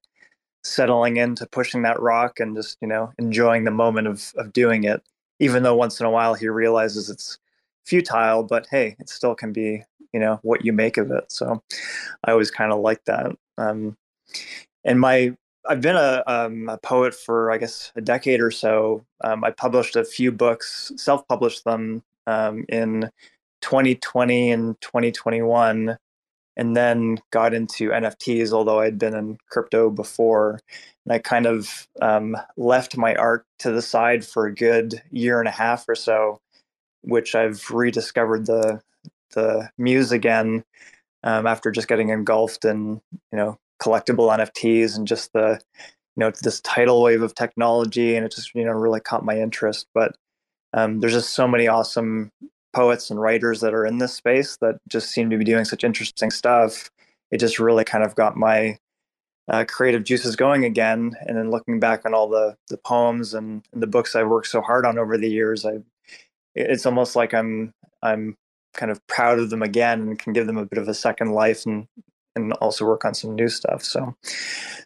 [0.65, 4.83] settling into pushing that rock and just you know enjoying the moment of of doing
[4.83, 5.03] it
[5.39, 7.37] even though once in a while he realizes it's
[7.85, 11.29] futile but hey it still can be you know what you make of it.
[11.29, 11.61] So
[12.23, 13.35] i always kind of like that.
[13.57, 13.97] Um
[14.85, 15.35] and my
[15.67, 19.05] i've been a, um, a poet for i guess a decade or so.
[19.23, 23.11] Um, i published a few books self-published them um, in
[23.61, 25.97] 2020 and 2021
[26.57, 30.59] and then got into NFTs, although I'd been in crypto before.
[31.05, 35.39] And I kind of um, left my art to the side for a good year
[35.39, 36.39] and a half or so
[37.05, 38.81] which I've rediscovered the
[39.33, 40.63] the muse again
[41.23, 43.01] um, after just getting engulfed in
[43.31, 45.59] you know collectible NFTs and just the
[46.15, 49.39] you know this tidal wave of technology, and it just you know really caught my
[49.39, 49.87] interest.
[49.93, 50.15] But
[50.73, 52.31] um, there's just so many awesome
[52.75, 55.85] poets and writers that are in this space that just seem to be doing such
[55.85, 56.91] interesting stuff.
[57.31, 58.77] It just really kind of got my
[59.47, 61.13] uh, creative juices going again.
[61.21, 64.47] And then looking back on all the the poems and, and, the books I've worked
[64.47, 65.77] so hard on over the years, I
[66.53, 67.73] it's almost like I'm
[68.03, 68.35] I'm
[68.73, 71.31] kind of proud of them again and can give them a bit of a second
[71.31, 71.87] life and
[72.35, 73.83] and also work on some new stuff.
[73.83, 74.15] So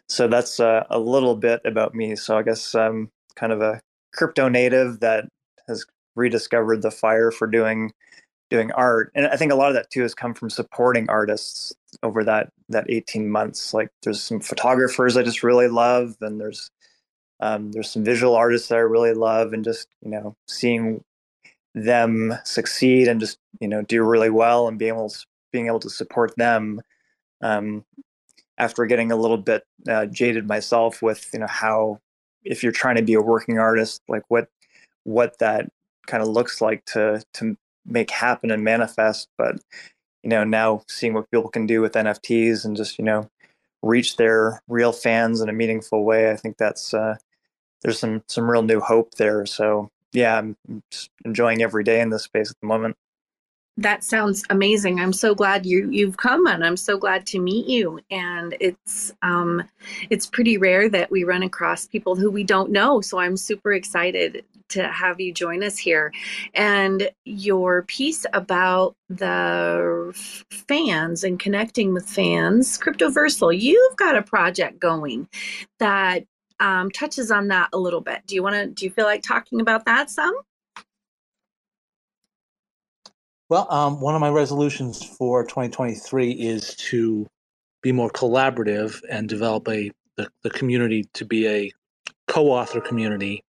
[0.08, 2.14] so that's uh, a little bit about me.
[2.14, 3.80] So I guess I'm kind of a
[4.12, 5.28] crypto native that
[5.66, 5.84] has
[6.16, 7.92] rediscovered the fire for doing
[8.50, 11.72] doing art and i think a lot of that too has come from supporting artists
[12.02, 13.74] over that that 18 months.
[13.74, 16.70] Like there's some photographers i just really love and there's
[17.42, 21.02] um, there's some visual artists that i really love and just you know seeing
[21.74, 25.80] them succeed and just you know do really well and being able to, being able
[25.80, 26.80] to support them
[27.42, 27.84] um,
[28.58, 31.98] after getting a little bit uh, jaded myself with you know how
[32.44, 34.48] if you're trying to be a working artist like what
[35.04, 35.70] what that
[36.06, 39.56] kind of looks like to to make happen and manifest but
[40.22, 43.28] you know now seeing what people can do with nfts and just you know
[43.82, 47.16] reach their real fans in a meaningful way i think that's uh
[47.82, 49.46] there's some some real new hope there.
[49.46, 50.56] So yeah i'm
[51.24, 52.96] enjoying every day in this space at the moment
[53.76, 55.00] that sounds amazing.
[55.00, 58.00] I'm so glad you you've come and I'm so glad to meet you.
[58.10, 59.62] And it's um
[60.10, 63.00] it's pretty rare that we run across people who we don't know.
[63.00, 66.12] So I'm super excited to have you join us here.
[66.54, 70.12] And your piece about the
[70.68, 75.28] fans and connecting with fans, Cryptoversal, you've got a project going
[75.78, 76.24] that
[76.60, 78.22] um, touches on that a little bit.
[78.26, 78.66] Do you want to?
[78.66, 80.34] Do you feel like talking about that some?
[83.50, 87.26] Well, um, one of my resolutions for 2023 is to
[87.82, 91.72] be more collaborative and develop a the, the community to be a
[92.28, 93.42] co-author community,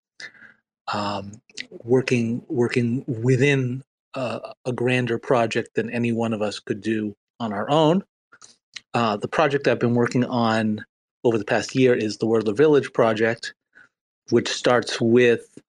[0.92, 1.40] um,
[1.70, 3.84] working working within
[4.16, 8.04] a, a, grander project than any one of us could do on our own.
[8.96, 10.84] Uh, the project I've been working on
[11.24, 13.54] over the past year is the Wordler Village project,
[14.32, 15.60] which starts with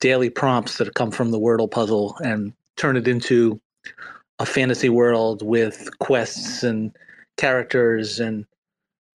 [0.00, 3.60] daily prompts that come from the Wordle puzzle and turn it into
[4.38, 6.92] a fantasy world with quests and
[7.36, 8.46] characters and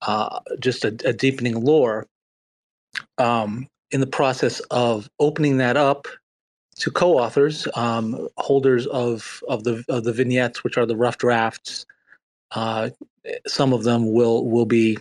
[0.02, 2.08] uh, just a, a, deepening lore.
[3.18, 6.08] Um, in the process of opening that up
[6.78, 11.86] to co-authors, um, holders of of the of the vignettes, which are the rough drafts,
[12.52, 12.90] uh,
[13.48, 14.98] some of them will will be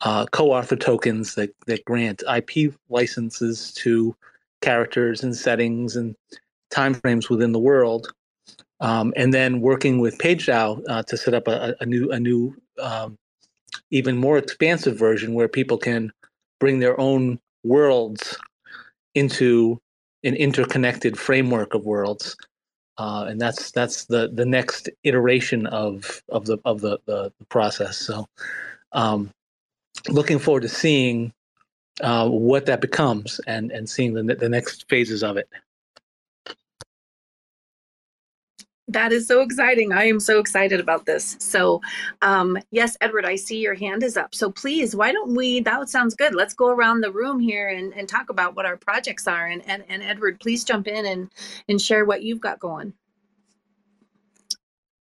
[0.00, 4.14] uh, co-author tokens that that grant IP licenses to
[4.60, 6.16] characters and settings and
[6.70, 8.12] timeframes within the world
[8.80, 12.54] um, and then working with PageDAO uh, to set up a, a new, a new,
[12.80, 13.18] um,
[13.90, 16.12] even more expansive version where people can
[16.60, 18.36] bring their own worlds
[19.14, 19.80] into
[20.24, 22.36] an interconnected framework of worlds.
[22.98, 27.44] Uh, and that's that's the the next iteration of of the of the the, the
[27.44, 27.96] process.
[27.96, 28.26] So,
[28.90, 29.30] um,
[30.08, 31.32] looking forward to seeing
[32.00, 35.48] uh, what that becomes and and seeing the the next phases of it.
[38.90, 39.92] That is so exciting.
[39.92, 41.36] I am so excited about this.
[41.38, 41.82] So,
[42.22, 44.34] um, yes, Edward, I see your hand is up.
[44.34, 45.60] So, please, why don't we?
[45.60, 46.34] That sounds good.
[46.34, 49.46] Let's go around the room here and, and talk about what our projects are.
[49.46, 51.30] And, and, and Edward, please jump in and,
[51.68, 52.94] and share what you've got going.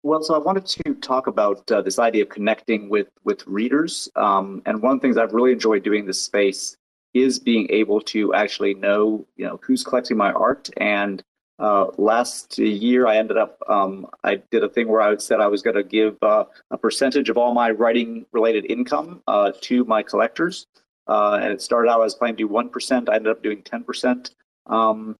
[0.03, 4.09] Well, so I wanted to talk about uh, this idea of connecting with with readers.
[4.15, 6.77] Um, and one of the things I've really enjoyed doing this space
[7.13, 11.23] is being able to actually know, you know, who's collecting my art and
[11.60, 15.47] uh, last year, I ended up, um, I did a thing where I said I
[15.47, 19.84] was going to give uh, a percentage of all my writing related income uh, to
[19.86, 20.68] my collectors.
[21.07, 23.10] Uh, and it started out, I was planning to do 1%.
[23.10, 24.32] I ended up doing 10%.
[24.68, 25.18] Um,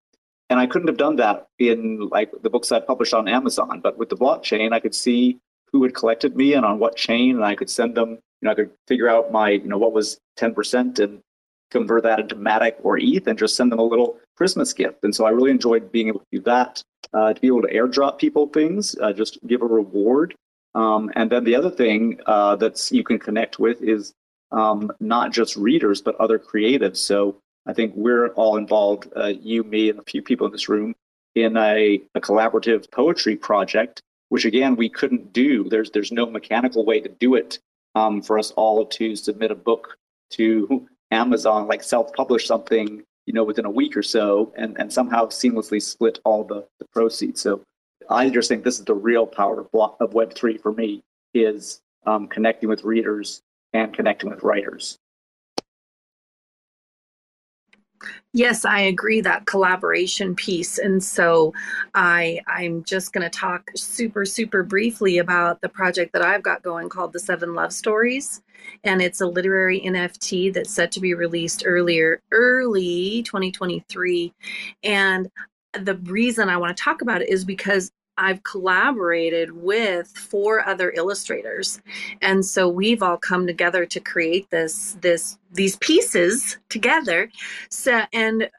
[0.50, 3.82] and I couldn't have done that in like the books I published on Amazon.
[3.82, 5.40] But with the blockchain, I could see
[5.72, 8.52] who had collected me and on what chain, and I could send them, you know,
[8.52, 11.20] I could figure out my, you know, what was 10% and
[11.70, 15.04] convert that into Matic or ETH and just send them a little Christmas gift.
[15.04, 16.82] And so I really enjoyed being able to do that,
[17.14, 20.34] uh, to be able to airdrop people things, uh, just give a reward.
[20.76, 22.56] Um, and then the other thing uh,
[22.90, 24.14] you can connect with is
[24.52, 26.98] um, not just readers, but other creatives.
[26.98, 27.36] So
[27.68, 30.96] I think we're all involved, uh, you, me, and a few people in this room,
[31.36, 35.68] in a, a collaborative poetry project, which again, we couldn't do.
[35.68, 37.60] There's, there's no mechanical way to do it
[37.96, 39.98] um, for us all to submit a book
[40.38, 45.28] to Amazon, like self-publish something you know, within a week or so and, and somehow
[45.28, 47.40] seamlessly split all the, the proceeds.
[47.40, 47.62] So
[48.10, 51.04] I just think this is the real power of, block, of Web3 for me
[51.36, 54.98] is um, connecting with readers and connecting with writers.
[58.34, 60.78] Yes, I agree that collaboration piece.
[60.78, 61.52] And so
[61.96, 66.62] I I'm just going to talk super super briefly about the project that I've got
[66.62, 68.42] going called The Seven Love Stories
[68.84, 74.34] and it's a literary NFT that's set to be released earlier early 2023
[74.84, 75.30] and
[75.74, 80.92] the reason I want to talk about it is because I've collaborated with four other
[80.96, 81.82] illustrators.
[82.22, 87.32] And so we've all come together to create this this these pieces together.
[87.70, 88.50] So and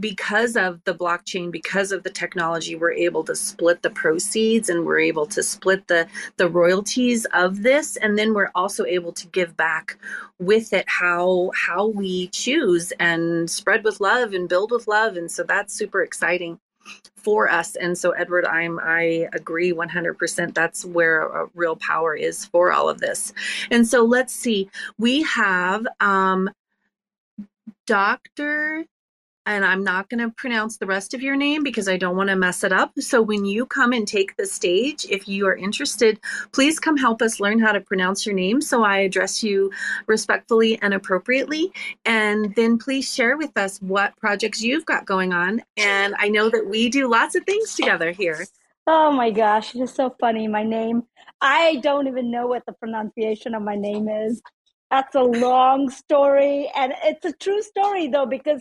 [0.00, 4.84] because of the blockchain because of the technology we're able to split the proceeds and
[4.84, 6.06] we're able to split the
[6.36, 9.98] the royalties of this and then we're also able to give back
[10.38, 15.30] with it how how we choose and spread with love and build with love and
[15.30, 16.60] so that's super exciting
[17.16, 17.76] for us.
[17.76, 20.54] And so, Edward, I'm I agree 100%.
[20.54, 23.32] That's where real power is for all of this.
[23.70, 24.70] And so, let's see.
[24.98, 26.50] We have um,
[27.86, 28.84] Dr
[29.48, 32.28] and I'm not going to pronounce the rest of your name because I don't want
[32.28, 32.92] to mess it up.
[32.98, 36.20] So when you come and take the stage, if you are interested,
[36.52, 39.72] please come help us learn how to pronounce your name so I address you
[40.06, 41.72] respectfully and appropriately.
[42.04, 45.62] And then please share with us what projects you've got going on.
[45.78, 48.44] And I know that we do lots of things together here.
[48.86, 50.46] Oh my gosh, it's so funny.
[50.46, 51.04] My name,
[51.40, 54.42] I don't even know what the pronunciation of my name is.
[54.90, 56.70] That's a long story.
[56.76, 58.60] And it's a true story though, because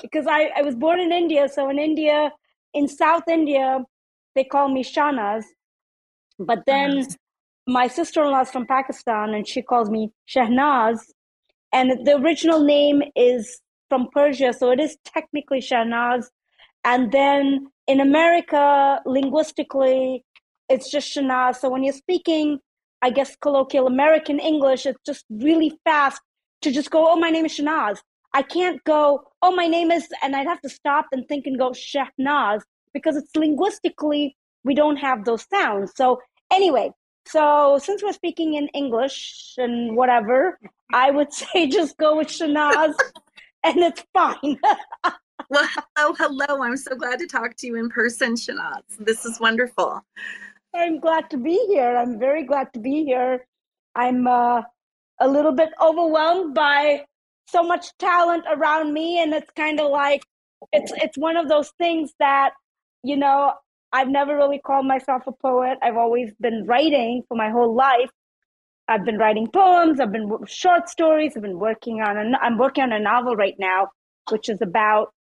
[0.00, 1.48] because I, I was born in India.
[1.48, 2.30] So in India,
[2.74, 3.80] in South India,
[4.34, 5.44] they call me Shahnaz.
[6.38, 7.14] But then uh-huh.
[7.66, 10.98] my sister in law is from Pakistan and she calls me Shahnaz.
[11.72, 14.52] And the original name is from Persia.
[14.52, 16.26] So it is technically Shahnaz.
[16.84, 20.24] And then in America, linguistically,
[20.68, 21.56] it's just Shahnaz.
[21.56, 22.58] So when you're speaking,
[23.02, 26.20] I guess, colloquial American English, it's just really fast
[26.62, 27.98] to just go, oh, my name is Shahnaz.
[28.36, 31.58] I can't go, oh, my name is, and I'd have to stop and think and
[31.58, 32.60] go Shehnaz
[32.92, 35.92] because it's linguistically, we don't have those sounds.
[35.96, 36.20] So,
[36.52, 36.90] anyway,
[37.26, 40.58] so since we're speaking in English and whatever,
[40.92, 42.94] I would say just go with Shanaz
[43.64, 44.58] and it's fine.
[45.48, 46.62] well, hello, hello.
[46.62, 48.82] I'm so glad to talk to you in person, Shanaz.
[48.98, 50.04] This is wonderful.
[50.74, 51.96] I'm glad to be here.
[51.96, 53.46] I'm very glad to be here.
[53.94, 54.60] I'm uh,
[55.20, 57.06] a little bit overwhelmed by
[57.46, 60.22] so much talent around me and it's kind of like
[60.72, 62.50] it's it's one of those things that
[63.02, 63.52] you know
[63.92, 65.78] I've never really called myself a poet.
[65.80, 68.10] I've always been writing for my whole life.
[68.88, 72.92] I've been writing poems, I've been short stories, I've been working on I'm working on
[72.92, 73.88] a novel right now
[74.30, 75.12] which is about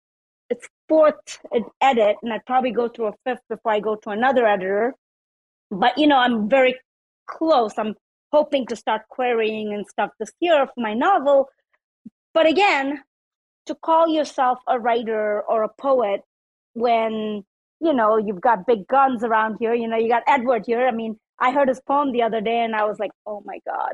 [0.50, 1.38] its fourth
[1.80, 4.94] edit and I'd probably go through a fifth before I go to another editor.
[5.70, 6.76] But you know, I'm very
[7.26, 7.72] close.
[7.78, 7.94] I'm
[8.32, 11.48] hoping to start querying and stuff this year for my novel
[12.34, 13.02] but again,
[13.66, 16.20] to call yourself a writer or a poet
[16.74, 17.44] when,
[17.80, 20.86] you know, you've got big guns around here, you know, you got Edward here.
[20.86, 23.58] I mean, I heard his poem the other day and I was like, oh my
[23.66, 23.92] God,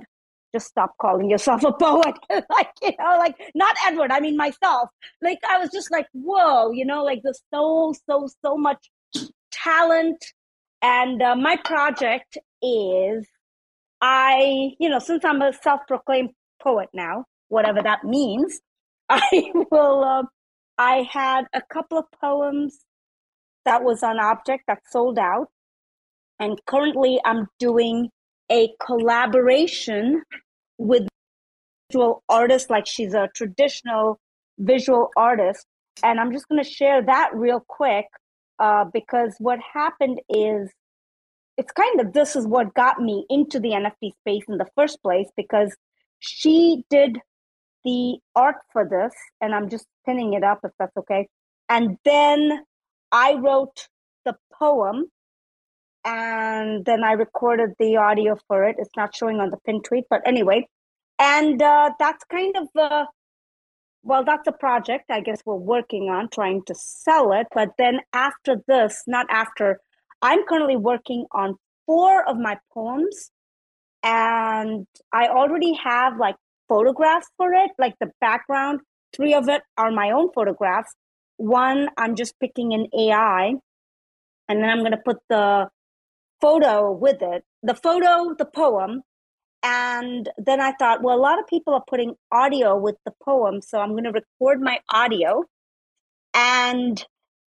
[0.55, 2.15] just stop calling yourself a poet.
[2.31, 4.89] like, you know, like not Edward, I mean myself.
[5.23, 8.91] Like, I was just like, whoa, you know, like there's so, so, so much
[9.53, 10.25] talent.
[10.83, 13.27] And uh, my project is
[14.01, 16.31] I, you know, since I'm a self proclaimed
[16.63, 18.61] poet now, whatever that means.
[19.11, 20.05] I will.
[20.05, 20.23] Uh,
[20.79, 22.79] I had a couple of poems
[23.67, 25.49] that was on objkt that sold out,
[26.39, 28.09] and currently I'm doing
[28.51, 30.23] a collaboration
[30.79, 31.07] with
[31.91, 34.19] visual artist, like she's a traditional
[34.59, 35.67] visual artist,
[36.03, 38.07] and I'm just going to share that real quick
[38.59, 40.71] uh, because what happened is
[41.57, 45.03] it's kind of this is what got me into the NFT space in the first
[45.03, 45.77] place because
[46.21, 47.19] she did
[47.85, 51.29] the art for this, and I'm just pinning it up if that's okay.
[51.69, 52.65] And then
[53.13, 53.89] I wrote
[54.25, 55.07] the poem,
[56.05, 58.77] and then I recorded the audio for it.
[58.79, 60.67] It's not showing on the pin tweet, but anyway,
[61.19, 63.05] and uh, that's kind of uh,
[64.03, 67.47] well, that's a project I guess we're working on trying to sell it.
[67.55, 69.81] But then after this, not after,
[70.23, 71.57] I'm currently working on
[71.87, 73.31] four of my poems
[74.03, 76.37] and I already have like
[76.71, 78.81] photographs for it, like the background.
[79.15, 80.95] Three of it are my own photographs.
[81.37, 83.55] One, I'm just picking an AI,
[84.49, 85.69] and then I'm going to put the
[86.41, 87.45] photo with it.
[87.63, 89.03] The photo, the poem,
[89.63, 93.61] and then I thought, well, a lot of people are putting audio with the poem,
[93.61, 95.45] so I'm going to record my audio.
[96.33, 97.05] And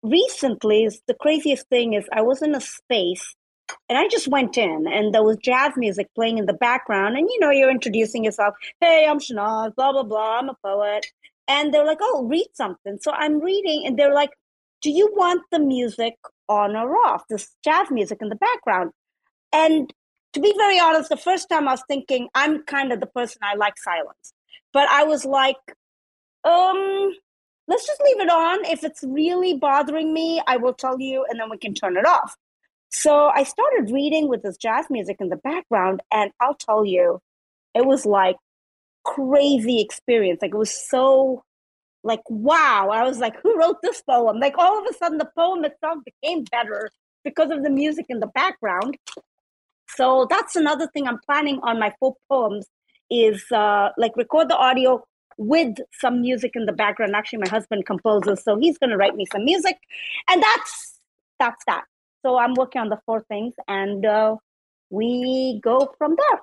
[0.01, 3.35] recently, the craziest thing is I was in a space
[3.89, 7.17] and I just went in and there was jazz music playing in the background.
[7.17, 8.55] And you know, you're introducing yourself.
[8.79, 10.39] Hey, I'm Shanaz, blah, blah, blah.
[10.39, 11.05] I'm a poet.
[11.47, 12.97] And they're like, oh, read something.
[13.01, 14.31] So I'm reading and they're like,
[14.81, 16.15] do you want the music
[16.47, 17.23] on or off?
[17.29, 18.91] This jazz music in the background.
[19.51, 19.93] And
[20.33, 23.39] to be very honest, the first time I was thinking, I'm kind of the person
[23.43, 24.33] I like silence.
[24.71, 25.57] But I was like,
[26.43, 27.13] um,
[27.67, 28.65] let's just leave it on.
[28.65, 32.05] If it's really bothering me, I will tell you and then we can turn it
[32.05, 32.35] off.
[32.93, 37.19] So I started reading with this jazz music in the background, and I'll tell you,
[37.73, 38.35] it was like
[39.03, 40.43] crazy experience.
[40.43, 41.43] Like it was so
[42.03, 42.89] like wow.
[42.93, 44.39] I was like, who wrote this poem?
[44.39, 46.91] Like all of a sudden the poem itself became better
[47.23, 48.97] because of the music in the background.
[49.89, 52.67] So that's another thing I'm planning on my full poems
[53.09, 55.03] is uh, like record the audio
[55.37, 57.15] with some music in the background.
[57.15, 59.77] Actually, my husband composes, so he's going to write me some music,
[60.29, 60.99] and that's
[61.39, 61.85] that's that.
[62.25, 64.37] So I'm working on the four things, and uh,
[64.89, 66.41] we go from there.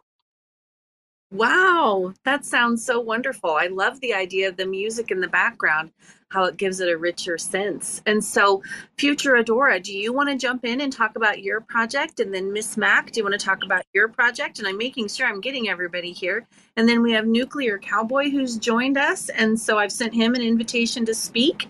[1.32, 3.50] Wow, that sounds so wonderful.
[3.50, 5.92] I love the idea of the music in the background
[6.30, 8.02] how it gives it a richer sense.
[8.06, 8.62] And so,
[8.96, 12.20] Futuradora, do you want to jump in and talk about your project?
[12.20, 14.60] And then Miss Mac, do you want to talk about your project?
[14.60, 16.46] And I'm making sure I'm getting everybody here.
[16.76, 19.28] And then we have Nuclear Cowboy who's joined us.
[19.30, 21.68] And so I've sent him an invitation to speak.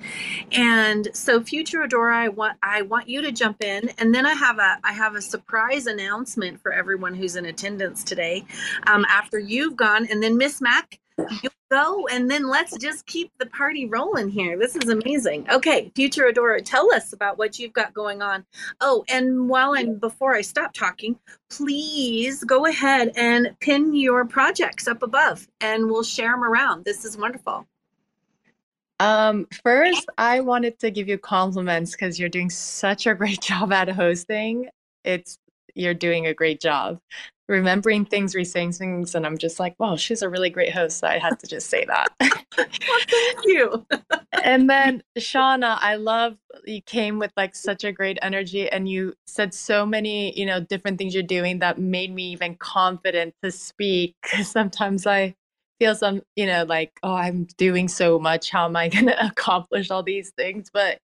[0.52, 3.88] And so Futuradora, I want I want you to jump in.
[3.98, 8.04] And then I have a I have a surprise announcement for everyone who's in attendance
[8.04, 8.44] today.
[8.86, 10.98] Um, after you've gone, and then Miss Mac,
[11.42, 14.58] you go and then let's just keep the party rolling here.
[14.58, 15.48] This is amazing.
[15.50, 18.44] Okay, Futuradora, tell us about what you've got going on.
[18.80, 21.18] Oh, and while I'm before I stop talking,
[21.48, 26.84] please go ahead and pin your projects up above and we'll share them around.
[26.84, 27.66] This is wonderful.
[28.98, 33.72] Um, first, I wanted to give you compliments because you're doing such a great job
[33.72, 34.68] at hosting.
[35.04, 35.38] It's
[35.74, 37.00] you're doing a great job
[37.50, 40.98] remembering things, re-saying things, and I'm just like, wow, she's a really great host.
[40.98, 42.08] So I had to just say that.
[42.20, 42.66] well,
[43.10, 43.86] thank you.
[44.32, 49.14] and then Shauna, I love you came with like such a great energy, and you
[49.26, 53.50] said so many, you know, different things you're doing that made me even confident to
[53.50, 54.14] speak.
[54.42, 55.34] Sometimes I
[55.80, 58.50] feel some, you know, like, oh, I'm doing so much.
[58.50, 60.70] How am I going to accomplish all these things?
[60.72, 61.00] But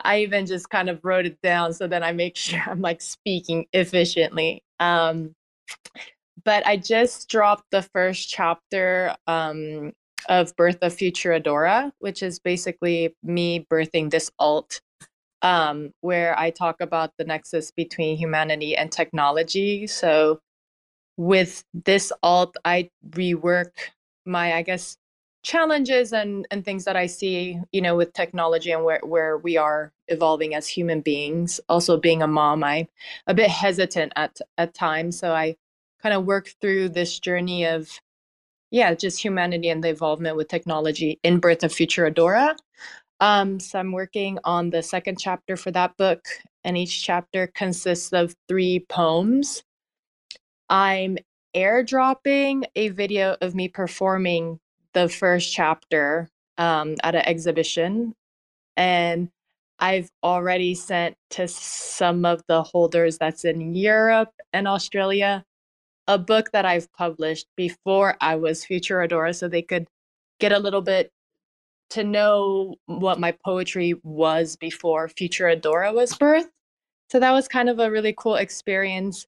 [0.00, 3.00] I even just kind of wrote it down so that I make sure I'm like
[3.00, 4.62] speaking efficiently.
[4.80, 5.34] Um,
[6.44, 9.92] but I just dropped the first chapter um,
[10.28, 14.80] of Birth of Futuradora, which is basically me birthing this alt,
[15.42, 19.86] um, where I talk about the nexus between humanity and technology.
[19.86, 20.40] So
[21.16, 23.72] with this alt, I rework
[24.24, 24.96] my, I guess,
[25.42, 29.56] challenges and and things that I see, you know, with technology and where where we
[29.56, 31.60] are evolving as human beings.
[31.68, 32.88] Also, being a mom, I'm
[33.26, 35.56] a bit hesitant at at times, so I
[36.02, 37.90] kind of work through this journey of,
[38.70, 42.56] yeah, just humanity and the involvement with technology in Birth of Futuradora.
[43.20, 46.26] Um, so I'm working on the second chapter for that book,
[46.64, 49.64] and each chapter consists of three poems.
[50.68, 51.18] I'm
[51.56, 54.60] airdropping a video of me performing
[54.94, 58.14] the first chapter um, at an exhibition,
[58.76, 59.30] and
[59.78, 65.44] I've already sent to some of the holders that's in Europe and Australia
[66.08, 69.86] a book that I've published before I was Futuradora, so they could
[70.40, 71.10] get a little bit
[71.90, 76.48] to know what my poetry was before Futuradora was birthed.
[77.10, 79.26] So that was kind of a really cool experience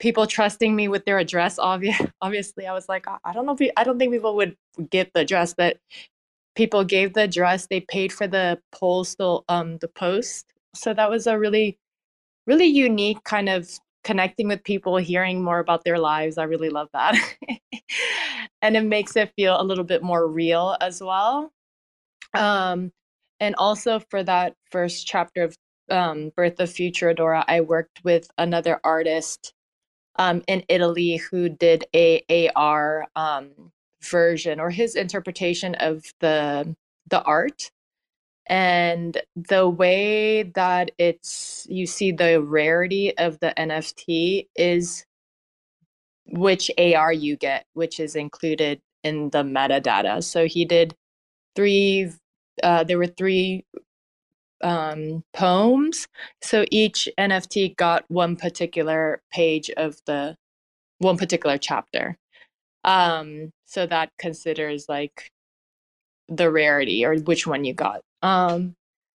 [0.00, 1.58] people trusting me with their address.
[1.58, 4.56] Obvious, obviously, I was like, I don't know if I don't think people would
[4.90, 5.76] get the address, but
[6.56, 7.68] people gave the address.
[7.68, 10.46] They paid for the postal, um, the post.
[10.74, 11.78] So that was a really,
[12.46, 13.70] really unique kind of
[14.02, 16.38] connecting with people, hearing more about their lives.
[16.38, 17.16] I really love that,
[18.62, 21.52] and it makes it feel a little bit more real as well.
[22.34, 22.92] Um,
[23.40, 25.56] and also for that first chapter of
[25.90, 29.52] um, Birth of Futuradora, I worked with another artist
[30.20, 33.50] um, in Italy who did a AR um,
[34.04, 36.76] version or his interpretation of the
[37.08, 37.72] the art.
[38.48, 45.06] And the way that it's you see the rarity of the nft is
[46.26, 50.22] which ar you get which is included in the metadata.
[50.24, 50.94] So he did
[51.56, 52.12] three
[52.62, 53.64] uh, there were three
[54.62, 56.06] um, poems.
[56.42, 60.36] So each NFT got one particular page of the
[60.98, 62.16] one particular chapter.
[62.84, 65.30] Um, so that considers like
[66.28, 68.00] the rarity or which one you got.
[68.22, 68.74] Um,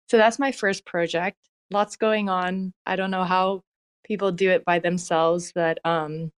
[0.09, 1.39] so that's my first project.
[1.71, 2.73] Lots going on.
[2.87, 3.63] I don't know how
[4.05, 6.31] people do it by themselves, but um,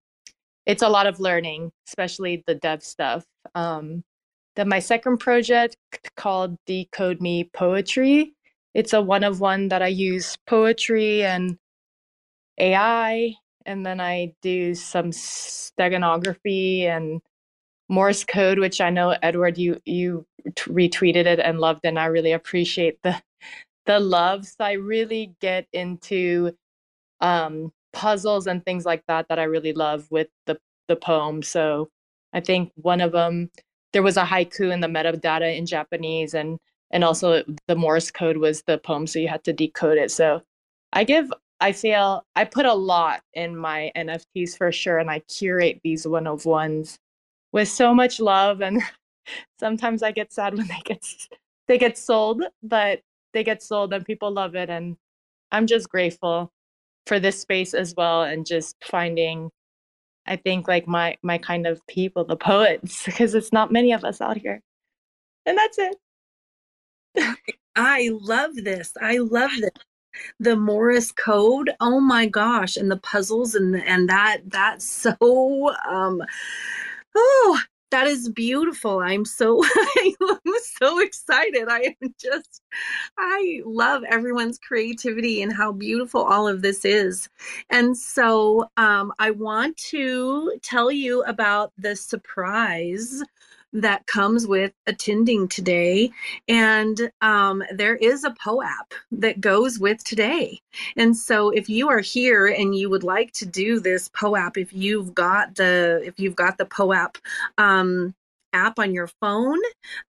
[0.67, 3.25] it's a lot of learning, especially the dev stuff.
[3.55, 4.05] Um,
[4.55, 5.77] then my second project
[6.17, 8.36] called Decode Me Poetry.
[8.77, 11.59] It's a one of one that I use poetry and
[12.59, 13.35] AI,
[13.67, 17.21] and then I do some steganography and
[17.91, 20.27] Morse code, which I know Edward, you you
[20.59, 23.23] retweeted it and loved, and I really appreciate the
[23.87, 24.47] the love.
[24.47, 26.53] So I really get into
[27.21, 30.59] um, puzzles and things like that that I really love with the
[30.89, 31.43] the poem.
[31.45, 31.91] So
[32.35, 33.51] I think one of them
[33.95, 36.59] there was a haiku in the metadata in Japanese, and
[36.91, 40.11] and also the Morse code was the poem, so you had to decode it.
[40.11, 40.43] So
[40.93, 45.21] I give I feel I put a lot in my NFTs for sure, and I
[45.21, 46.99] curate these one of ones
[47.57, 48.83] with so much love and
[49.59, 51.03] sometimes i get sad when they get
[51.69, 53.01] they get sold but
[53.33, 54.95] they get sold and people love it and
[55.53, 56.51] i'm just grateful
[57.07, 59.51] for this space as well and just finding
[60.27, 64.05] i think like my my kind of people the poets because it's not many of
[64.05, 64.61] us out here
[65.47, 65.97] and that's it
[67.77, 69.71] i love this i love this
[70.41, 76.23] the Morse code oh my gosh and the puzzles and and that that's so um
[77.17, 77.61] Oh,
[77.91, 79.01] that is beautiful.
[79.01, 79.63] I'm so
[79.99, 81.69] I'm so excited.
[81.69, 82.63] I am just
[83.19, 87.29] I love everyone's creativity and how beautiful all of this is.
[87.71, 93.23] And so um, I want to tell you about the surprise
[93.77, 96.11] that comes with attending today.
[96.49, 100.61] And um, there is a POAP that goes with today.
[100.97, 104.73] And so if you are here and you would like to do this POAP, if
[104.73, 107.19] you've got the if you've got the POAP
[107.59, 108.15] um,
[108.53, 109.59] app on your phone.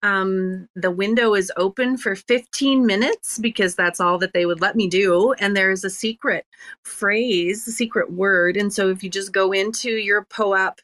[0.04, 4.76] Um, the window is open for 15 minutes because that's all that they would let
[4.76, 5.34] me do.
[5.34, 6.46] And there's a secret
[6.84, 8.56] phrase, a secret word.
[8.56, 10.80] And so if you just go into your POAP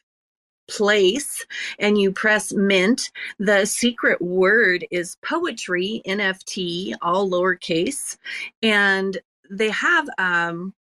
[0.68, 1.44] place
[1.78, 8.16] and you press mint, the secret word is poetry, NFT, all lowercase.
[8.62, 9.18] And
[9.50, 10.74] they have um,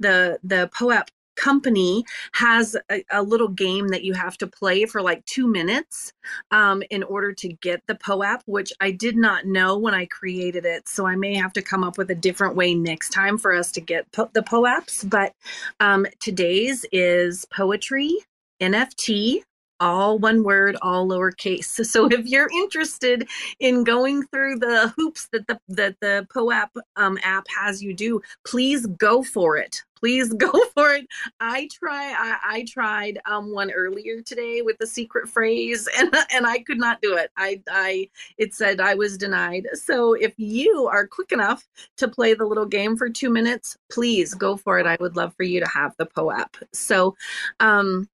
[0.00, 5.00] the the POAP company has a, a, little game that you have to play for
[5.00, 6.12] like two minutes
[6.50, 10.66] um, in order to get the POAP, which I did not know when I created
[10.66, 10.88] it.
[10.88, 13.70] So I may have to come up with a different way next time for us
[13.72, 15.08] to get po- the POAPs.
[15.08, 15.32] But
[15.80, 18.18] um, today's is poetry,
[18.60, 19.42] NFT,
[19.80, 21.78] all one word, all lowercase.
[21.88, 23.28] So if you're interested
[23.60, 28.20] in going through the hoops that the that the POAP um, app has you do,
[28.44, 29.82] please go for it.
[29.96, 31.06] Please go for it.
[31.40, 32.14] I try.
[32.16, 36.78] I, I tried um, one earlier today with the secret phrase, and and I could
[36.78, 37.30] not do it.
[37.36, 39.66] I I it said I was denied.
[39.74, 44.34] So if you are quick enough to play the little game for two minutes, please
[44.34, 44.86] go for it.
[44.86, 46.56] I would love for you to have the POAP.
[46.72, 47.16] So.
[47.60, 48.08] Um,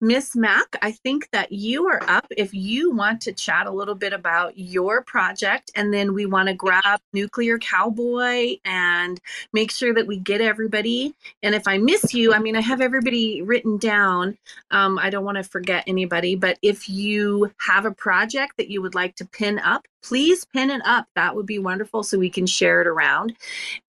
[0.00, 3.94] Miss Mac, I think that you are up if you want to chat a little
[3.94, 9.20] bit about your project, and then we want to grab Nuclear Cowboy and
[9.52, 11.14] make sure that we get everybody.
[11.42, 14.38] And if I miss you, I mean, I have everybody written down.
[14.70, 18.82] Um, I don't want to forget anybody, but if you have a project that you
[18.82, 21.06] would like to pin up, please pin it up.
[21.14, 23.34] That would be wonderful so we can share it around.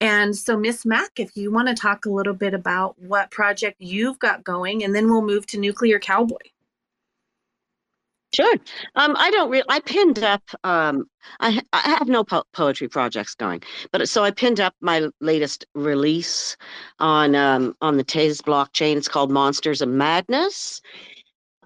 [0.01, 3.77] And so, Miss Mac, if you want to talk a little bit about what project
[3.79, 6.37] you've got going, and then we'll move to Nuclear Cowboy.
[8.33, 8.55] Sure.
[8.95, 9.63] Um, I don't really.
[9.69, 10.43] I pinned up.
[10.63, 11.05] Um,
[11.39, 15.65] I I have no po- poetry projects going, but so I pinned up my latest
[15.75, 16.57] release
[16.99, 18.97] on um, on the Tez blockchain.
[18.97, 20.81] It's called Monsters of Madness,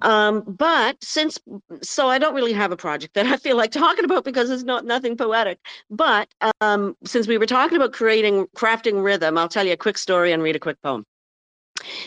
[0.02, 1.40] um, but since,
[1.82, 4.64] so I don't really have a project that I feel like talking about because it's
[4.64, 5.60] not nothing poetic.
[5.90, 6.30] But
[6.62, 10.32] um, since we were talking about creating, crafting rhythm, I'll tell you a quick story
[10.32, 11.06] and read a quick poem.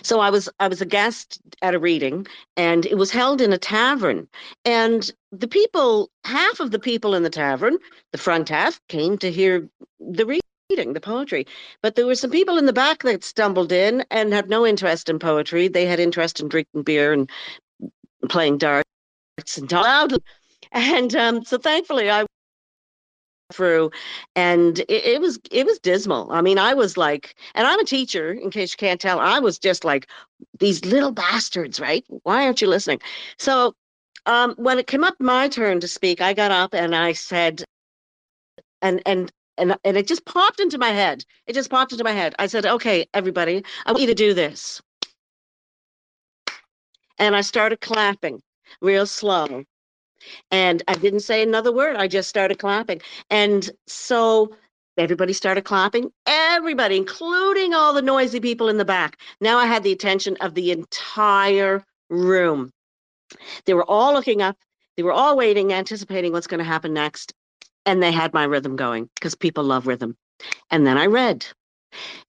[0.02, 2.26] So I was I was a guest at a reading,
[2.56, 4.28] and it was held in a tavern.
[4.64, 7.78] And the people, half of the people in the tavern,
[8.12, 9.68] the front half, came to hear
[9.98, 11.46] the reading the poetry.
[11.82, 15.08] But there were some people in the back that stumbled in and had no interest
[15.08, 15.68] in poetry.
[15.68, 17.30] They had interest in drinking beer and
[18.28, 18.84] playing darts
[19.56, 20.20] and loudly.
[20.72, 22.26] And um, so thankfully I
[23.52, 23.90] through
[24.34, 26.30] and it, it, was it was dismal.
[26.32, 29.20] I mean i was like and i'm a teacher in case you can't tell.
[29.20, 30.08] I was just like
[30.58, 32.04] these little bastards right?
[32.22, 33.00] Why aren't you listening?
[33.38, 33.74] So
[34.26, 37.62] um, when it came up my turn to speak i got up and i said
[38.82, 41.24] and and and and it just popped into my head.
[41.46, 42.34] It just popped into my head.
[42.38, 44.80] I said okay everybody i want you to do this
[47.18, 48.40] and I started clapping
[48.80, 49.64] real slow.
[50.50, 51.96] And I didn't say another word.
[51.96, 53.00] I just started clapping.
[53.30, 54.56] And so
[54.96, 56.10] everybody started clapping.
[56.26, 59.18] Everybody, including all the noisy people in the back.
[59.40, 62.70] Now I had the attention of the entire room.
[63.66, 64.56] They were all looking up.
[64.96, 67.34] They were all waiting, anticipating what's going to happen next.
[67.84, 70.16] And they had my rhythm going because people love rhythm.
[70.70, 71.44] And then I read.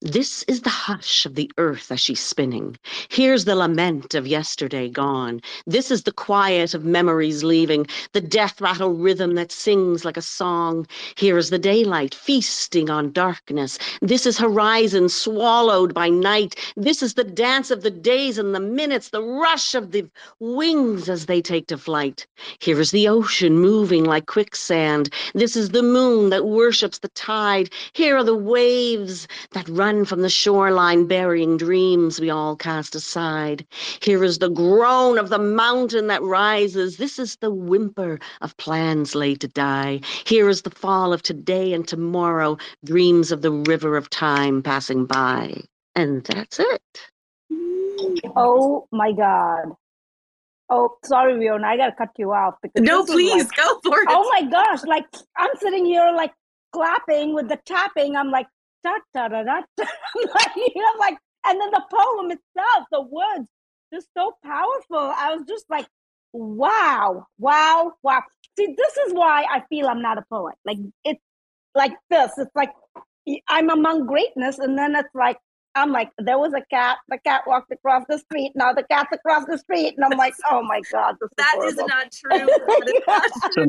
[0.02, 2.76] This is the hush of the earth as she's spinning.
[3.08, 5.40] Here's the lament of yesterday gone.
[5.66, 10.22] This is the quiet of memories leaving, the death rattle rhythm that sings like a
[10.22, 10.86] song.
[11.16, 13.78] Here is the daylight feasting on darkness.
[14.02, 16.54] This is horizon swallowed by night.
[16.76, 20.08] This is the dance of the days and the minutes, the rush of the
[20.40, 22.26] wings as they take to flight.
[22.58, 25.10] Here is the ocean moving like quicksand.
[25.34, 27.70] This is the moon that worships the tide.
[27.92, 29.26] Here are the waves
[29.56, 33.66] that run from the shoreline burying dreams we all cast aside.
[34.02, 36.98] Here is the groan of the mountain that rises.
[36.98, 40.02] This is the whimper of plans laid to die.
[40.26, 45.06] Here is the fall of today and tomorrow, dreams of the river of time passing
[45.06, 45.62] by.
[45.94, 46.82] And that's it.
[48.36, 49.72] Oh my God.
[50.68, 54.06] Oh, sorry, Rionna, I gotta cut you off because No, please like- go for it.
[54.10, 55.06] oh my gosh, like
[55.38, 56.34] I'm sitting here like
[56.74, 58.16] clapping with the tapping.
[58.16, 58.48] I'm like
[59.14, 59.60] da da da da.
[59.76, 59.84] da.
[60.34, 63.48] Like, you know, like, and then the poem itself, the words,
[63.92, 64.98] just so powerful.
[65.16, 65.86] I was just like,
[66.32, 68.22] wow, wow, wow.
[68.58, 70.56] See, this is why I feel I'm not a poet.
[70.64, 71.22] Like it's
[71.74, 72.32] like this.
[72.38, 72.70] It's like
[73.48, 75.38] I'm among greatness, and then it's like
[75.74, 76.98] I'm like, there was a cat.
[77.08, 78.52] The cat walked across the street.
[78.54, 81.74] Now the cat's across the street, and I'm like, oh my god, this That is
[81.74, 81.88] is horrible.
[81.88, 82.50] not true.
[82.66, 83.66] That is not true.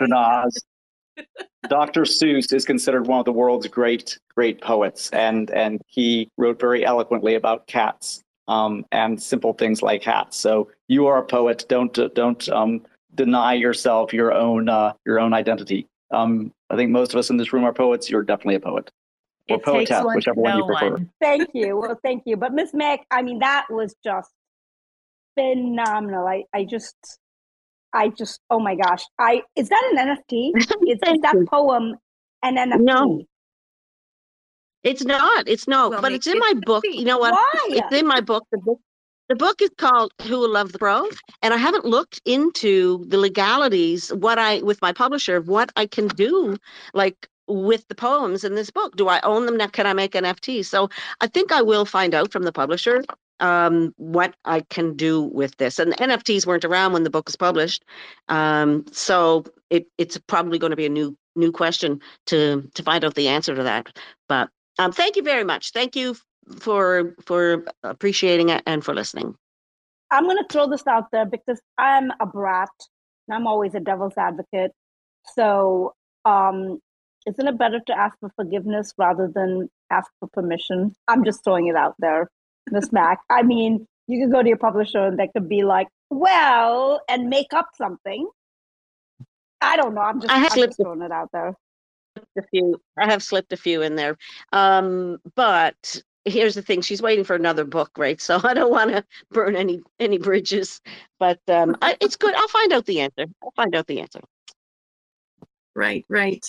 [0.00, 0.71] Tanaz, You
[1.18, 1.68] are a lovely Tanaz.
[1.68, 2.02] Dr.
[2.02, 6.84] Seuss is considered one of the world's great, great poets, and and he wrote very
[6.84, 10.36] eloquently about cats um, and simple things like hats.
[10.36, 11.64] So you are a poet.
[11.68, 12.82] Don't don't um,
[13.14, 15.86] deny yourself your own uh, your own identity.
[16.10, 18.10] Um, I think most of us in this room are poets.
[18.10, 18.90] You're definitely a poet,
[19.48, 20.90] or It takes one whichever one you prefer.
[20.90, 21.10] one.
[21.20, 21.76] Thank you.
[21.76, 22.36] Well, thank you.
[22.36, 24.30] But Miss Mac, I mean, that was just
[25.38, 26.26] phenomenal.
[26.26, 26.96] I, I just,
[27.94, 29.04] I just, oh my gosh.
[29.18, 30.52] I is that an NFT?
[30.86, 31.46] Is, is that you.
[31.50, 31.96] poem
[32.42, 32.80] an NFT?
[32.84, 33.22] No.
[34.82, 35.48] It's not.
[35.48, 36.82] It's no, Well, but maybe it's in it my book.
[36.82, 36.88] be.
[36.90, 37.32] You know what?
[37.32, 37.68] Why?
[37.70, 38.44] It's in my book.
[38.52, 38.80] The book,
[39.28, 41.08] the book is called "Who Will Love the Pro,"
[41.42, 44.12] and I haven't looked into the legalities.
[44.12, 46.56] What I with my publisher, what I can do,
[46.94, 48.96] like with the poems in this book.
[48.96, 49.68] Do I own them now?
[49.68, 50.64] Can I make NFT?
[50.64, 50.88] So
[51.20, 53.04] I think I will find out from the publisher
[53.42, 55.78] um, what I can do with this.
[55.78, 57.84] And NFTs weren't around when the book was published,
[58.28, 63.04] um, so it, it's probably going to be a new new question to to find
[63.04, 63.88] out the answer to that.
[64.28, 65.72] But um, thank you very much.
[65.72, 66.16] Thank you
[66.58, 69.34] for for appreciating it and for listening.
[70.10, 72.68] I'm going to throw this out there because I'm a brat
[73.26, 74.72] and I'm always a devil's advocate.
[75.34, 76.80] So, um,
[77.26, 80.94] isn't it better to ask for forgiveness rather than ask for permission?
[81.08, 82.28] I'm just throwing it out there,
[82.70, 83.20] Miss Mac.
[83.30, 87.28] I mean, you could go to your publisher and they could be like, well, and
[87.28, 88.28] make up something.
[89.60, 90.00] I don't know.
[90.00, 91.54] I'm just, I have I'm slipped just a- throwing it out there.
[92.36, 94.18] A few, I have slipped a few in there,
[94.52, 98.20] um, but here's the thing: she's waiting for another book, right?
[98.20, 100.82] So I don't want to burn any any bridges.
[101.18, 102.34] But um, I, it's good.
[102.34, 103.24] I'll find out the answer.
[103.42, 104.20] I'll find out the answer.
[105.74, 106.44] Right, right.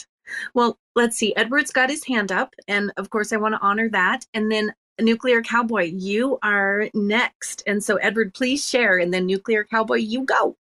[0.53, 1.33] Well, let's see.
[1.37, 4.25] Edward's got his hand up, and of course, I want to honor that.
[4.33, 7.63] And then Nuclear Cowboy, you are next.
[7.65, 8.97] And so, Edward, please share.
[8.97, 10.55] And then Nuclear Cowboy, you go.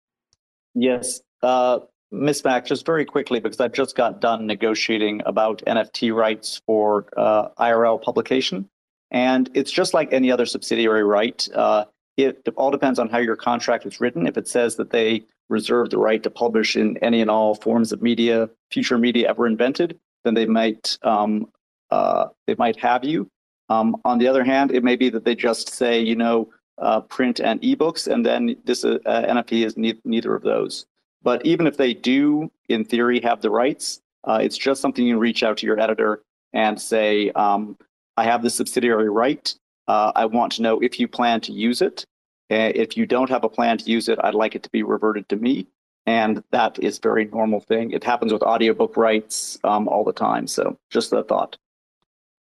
[0.74, 1.20] Yes.
[1.42, 1.80] Uh,
[2.12, 7.48] Mac, just very quickly, because I've just got done negotiating about NFT rights for uh,
[7.58, 8.68] IRL publication.
[9.10, 11.48] And it's just like any other subsidiary right.
[11.54, 14.26] Uh, it all depends on how your contract is written.
[14.26, 17.92] If it says that they reserve the right to publish in any and all forms
[17.92, 21.50] of media, future media ever invented, then they might um,
[21.90, 23.28] uh, they might have you.
[23.70, 27.00] Um, on the other hand, it may be that they just say, you know, uh,
[27.02, 30.86] print and ebooks, and then this uh, NFT is ne- neither of those.
[31.22, 35.18] But even if they do, in theory, have the rights, uh, it's just something you
[35.18, 37.78] reach out to your editor and say, um,
[38.16, 39.54] I have the subsidiary right.
[39.86, 42.04] Uh, I want to know if you plan to use it.
[42.50, 44.82] Uh, if you don't have a plan to use it, I'd like it to be
[44.82, 45.68] reverted to me.
[46.06, 47.92] And that is very normal thing.
[47.92, 50.46] It happens with audiobook rights um, all the time.
[50.46, 51.56] So just a thought.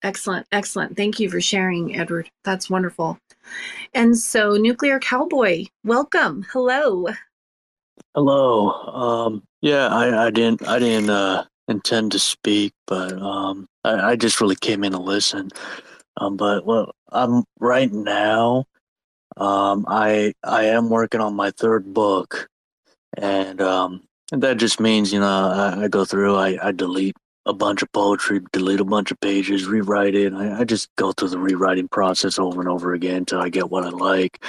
[0.04, 0.96] Excellent, excellent.
[0.96, 2.30] Thank you for sharing, Edward.
[2.44, 3.20] That's wonderful.
[3.94, 6.46] And so, Nuclear Cowboy, welcome.
[6.52, 7.08] Hello.
[8.14, 8.72] Hello.
[8.72, 14.16] Um, yeah, I, I didn't I didn't uh, intend to speak, but um, I, I
[14.16, 15.50] just really came in to listen.
[16.18, 18.66] Um, but well, I'm right now.
[19.38, 22.50] Um, I I am working on my third book,
[23.18, 27.16] and um, and that just means you know I, I go through, I, I delete
[27.48, 30.34] a bunch of poetry, delete a bunch of pages, rewrite it.
[30.34, 33.72] I, I, just go through the rewriting process over and over again until I get
[33.72, 34.44] what I like.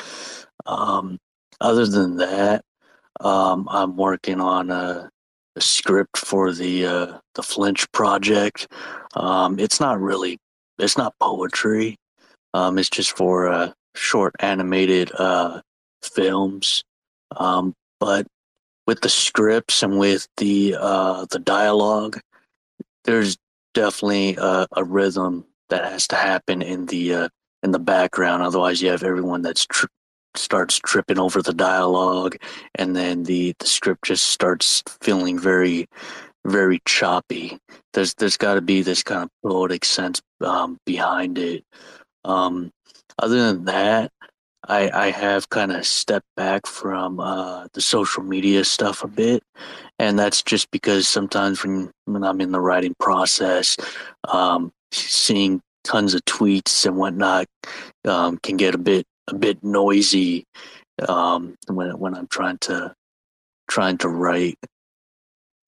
[0.66, 1.18] Um,
[1.60, 2.64] other than that,
[3.20, 5.10] um, I'm working on a,
[5.56, 8.68] a, script for the uh, the Flinch project.
[9.14, 10.38] Um, it's not really,
[10.78, 11.96] it's not poetry.
[12.54, 15.60] Um, it's just for uh, short animated uh,
[16.02, 16.82] films.
[17.36, 18.26] Um, but
[18.86, 22.18] with the scripts and with the uh, the dialogue,
[23.04, 23.36] there's
[23.74, 27.28] definitely a, a, rhythm that has to happen in the uh,
[27.62, 28.42] in the background.
[28.42, 29.86] Otherwise, you have everyone that's tr-
[30.34, 32.36] starts tripping over the dialogue,
[32.74, 35.86] and then the the script just starts feeling very
[36.46, 37.58] very choppy.
[37.92, 41.64] There's there's got to be this kind of poetic sense um, behind it.
[42.24, 42.70] Um,
[43.18, 44.12] other than that,
[44.68, 49.42] I I have kind of stepped back from uh, the social media stuff a bit,
[49.98, 53.76] and that's just because sometimes when when I'm in the writing process,
[54.28, 57.46] um, seeing tons of tweets and whatnot
[58.06, 60.44] um, can get a bit a bit noisy
[61.08, 62.94] um, when when I'm trying to
[63.68, 64.58] trying to write.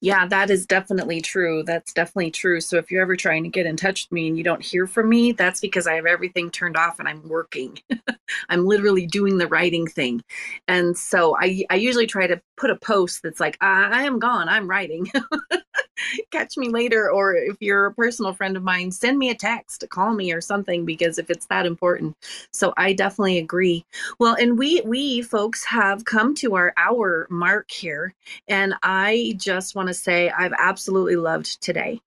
[0.02, 1.62] Yeah, that is definitely true.
[1.62, 2.62] That's definitely true.
[2.62, 4.86] So if you're ever trying to get in touch with me and you don't hear
[4.86, 7.78] from me, that's because I have everything turned off and I'm working.
[8.48, 10.22] I'm literally doing the writing thing.
[10.68, 14.48] And so I I usually try to put a post that's like, I am gone,
[14.48, 15.10] I'm writing.
[16.30, 19.80] catch me later or if you're a personal friend of mine send me a text
[19.80, 22.16] to call me or something because if it's that important.
[22.52, 23.84] So i definitely agree.
[24.18, 28.14] Well and we we folks have come to our hour mark here
[28.48, 32.00] and i just want to say i've absolutely loved today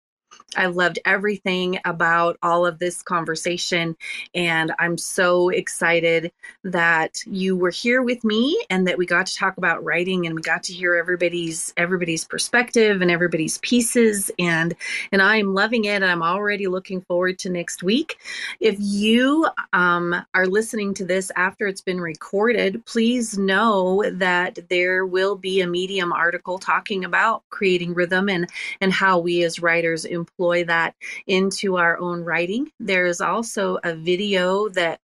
[0.55, 3.95] I loved everything about all of this conversation.
[4.33, 6.31] And I'm so excited
[6.63, 10.35] that you were here with me and that we got to talk about writing and
[10.35, 14.31] we got to hear everybody's everybody's perspective and everybody's pieces.
[14.39, 14.73] And
[15.11, 16.03] and I'm loving it.
[16.03, 18.17] I'm already looking forward to next week.
[18.59, 25.05] If you um, are listening to this after it's been recorded, please know that there
[25.05, 28.49] will be a Medium article talking about creating rhythm and
[28.81, 30.95] and how we as writers employ that
[31.27, 32.69] into our own writing.
[32.79, 34.99] There is also a video that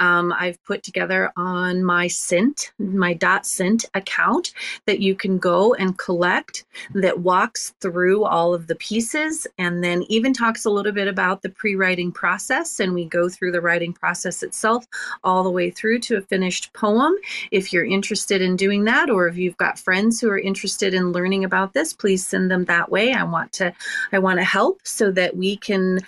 [0.00, 4.52] um, I've put together on my Cint, my dot Cint account
[4.86, 6.64] that you can go and collect
[6.94, 11.42] that walks through all of the pieces and then even talks a little bit about
[11.42, 12.80] the pre-writing process.
[12.80, 14.86] And we go through the writing process itself
[15.24, 17.14] all the way through to a finished poem.
[17.50, 21.12] If you're interested in doing that, or if you've got friends who are interested in
[21.12, 23.12] learning about this, please send them that way.
[23.12, 23.72] I want to,
[24.12, 26.00] I want to help so that we can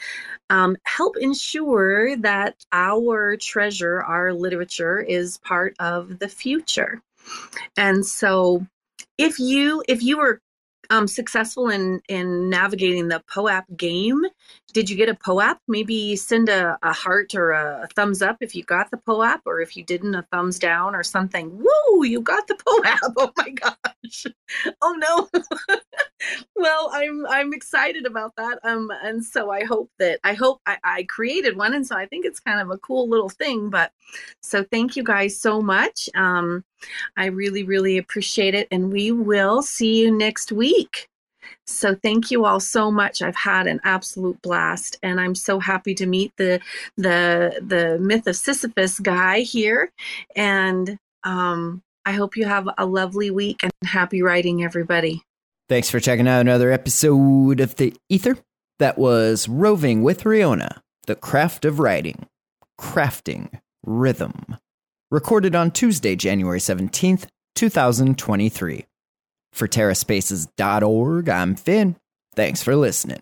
[0.51, 7.03] um, help ensure that our treasure, our literature, is part of the future.
[7.77, 8.67] And so,
[9.17, 10.41] if you if you were
[10.95, 14.23] um, successful in in navigating the POAP game,
[14.73, 15.59] did you get a POAP?
[15.67, 19.61] Maybe send a, a heart or a, thumbs up if you got the POAP, or
[19.61, 21.51] if you didn't, a thumbs down or something.
[21.59, 22.05] Woo!
[22.05, 23.13] You got the POAP!
[23.17, 24.27] Oh my gosh!
[24.83, 25.77] Oh no!
[26.57, 28.59] well, I'm I'm excited about that.
[28.63, 32.07] Um, and so I hope that I hope I, I created one, and so I
[32.07, 33.69] think it's kind of a cool little thing.
[33.69, 33.91] But
[34.43, 36.09] so thank you guys so much.
[36.15, 36.65] Um,
[37.17, 41.09] I really really appreciate it, and we will see you next week.
[41.67, 43.23] So thank you all so much.
[43.23, 46.61] I've had an absolute blast, and I'm so happy to meet the
[46.97, 49.91] the the myth of Sisyphus guy here.
[50.37, 55.23] And um, I hope you have a lovely week and happy writing, everybody.
[55.69, 58.37] Thanks for checking out another episode of the Ether.
[58.79, 62.27] That was Roving with Rionna, the craft of writing,
[62.79, 64.59] crafting rhythm.
[65.15, 68.85] Recorded on Tuesday, January 17th, 2023.
[69.53, 71.95] For TerraSpaces.org, I'm Finn.
[72.35, 73.21] Thanks for listening.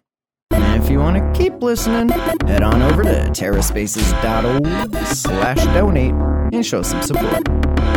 [0.52, 6.14] And if you want to keep listening, head on over to TerraSpaces.org slash donate
[6.54, 7.71] and show some support.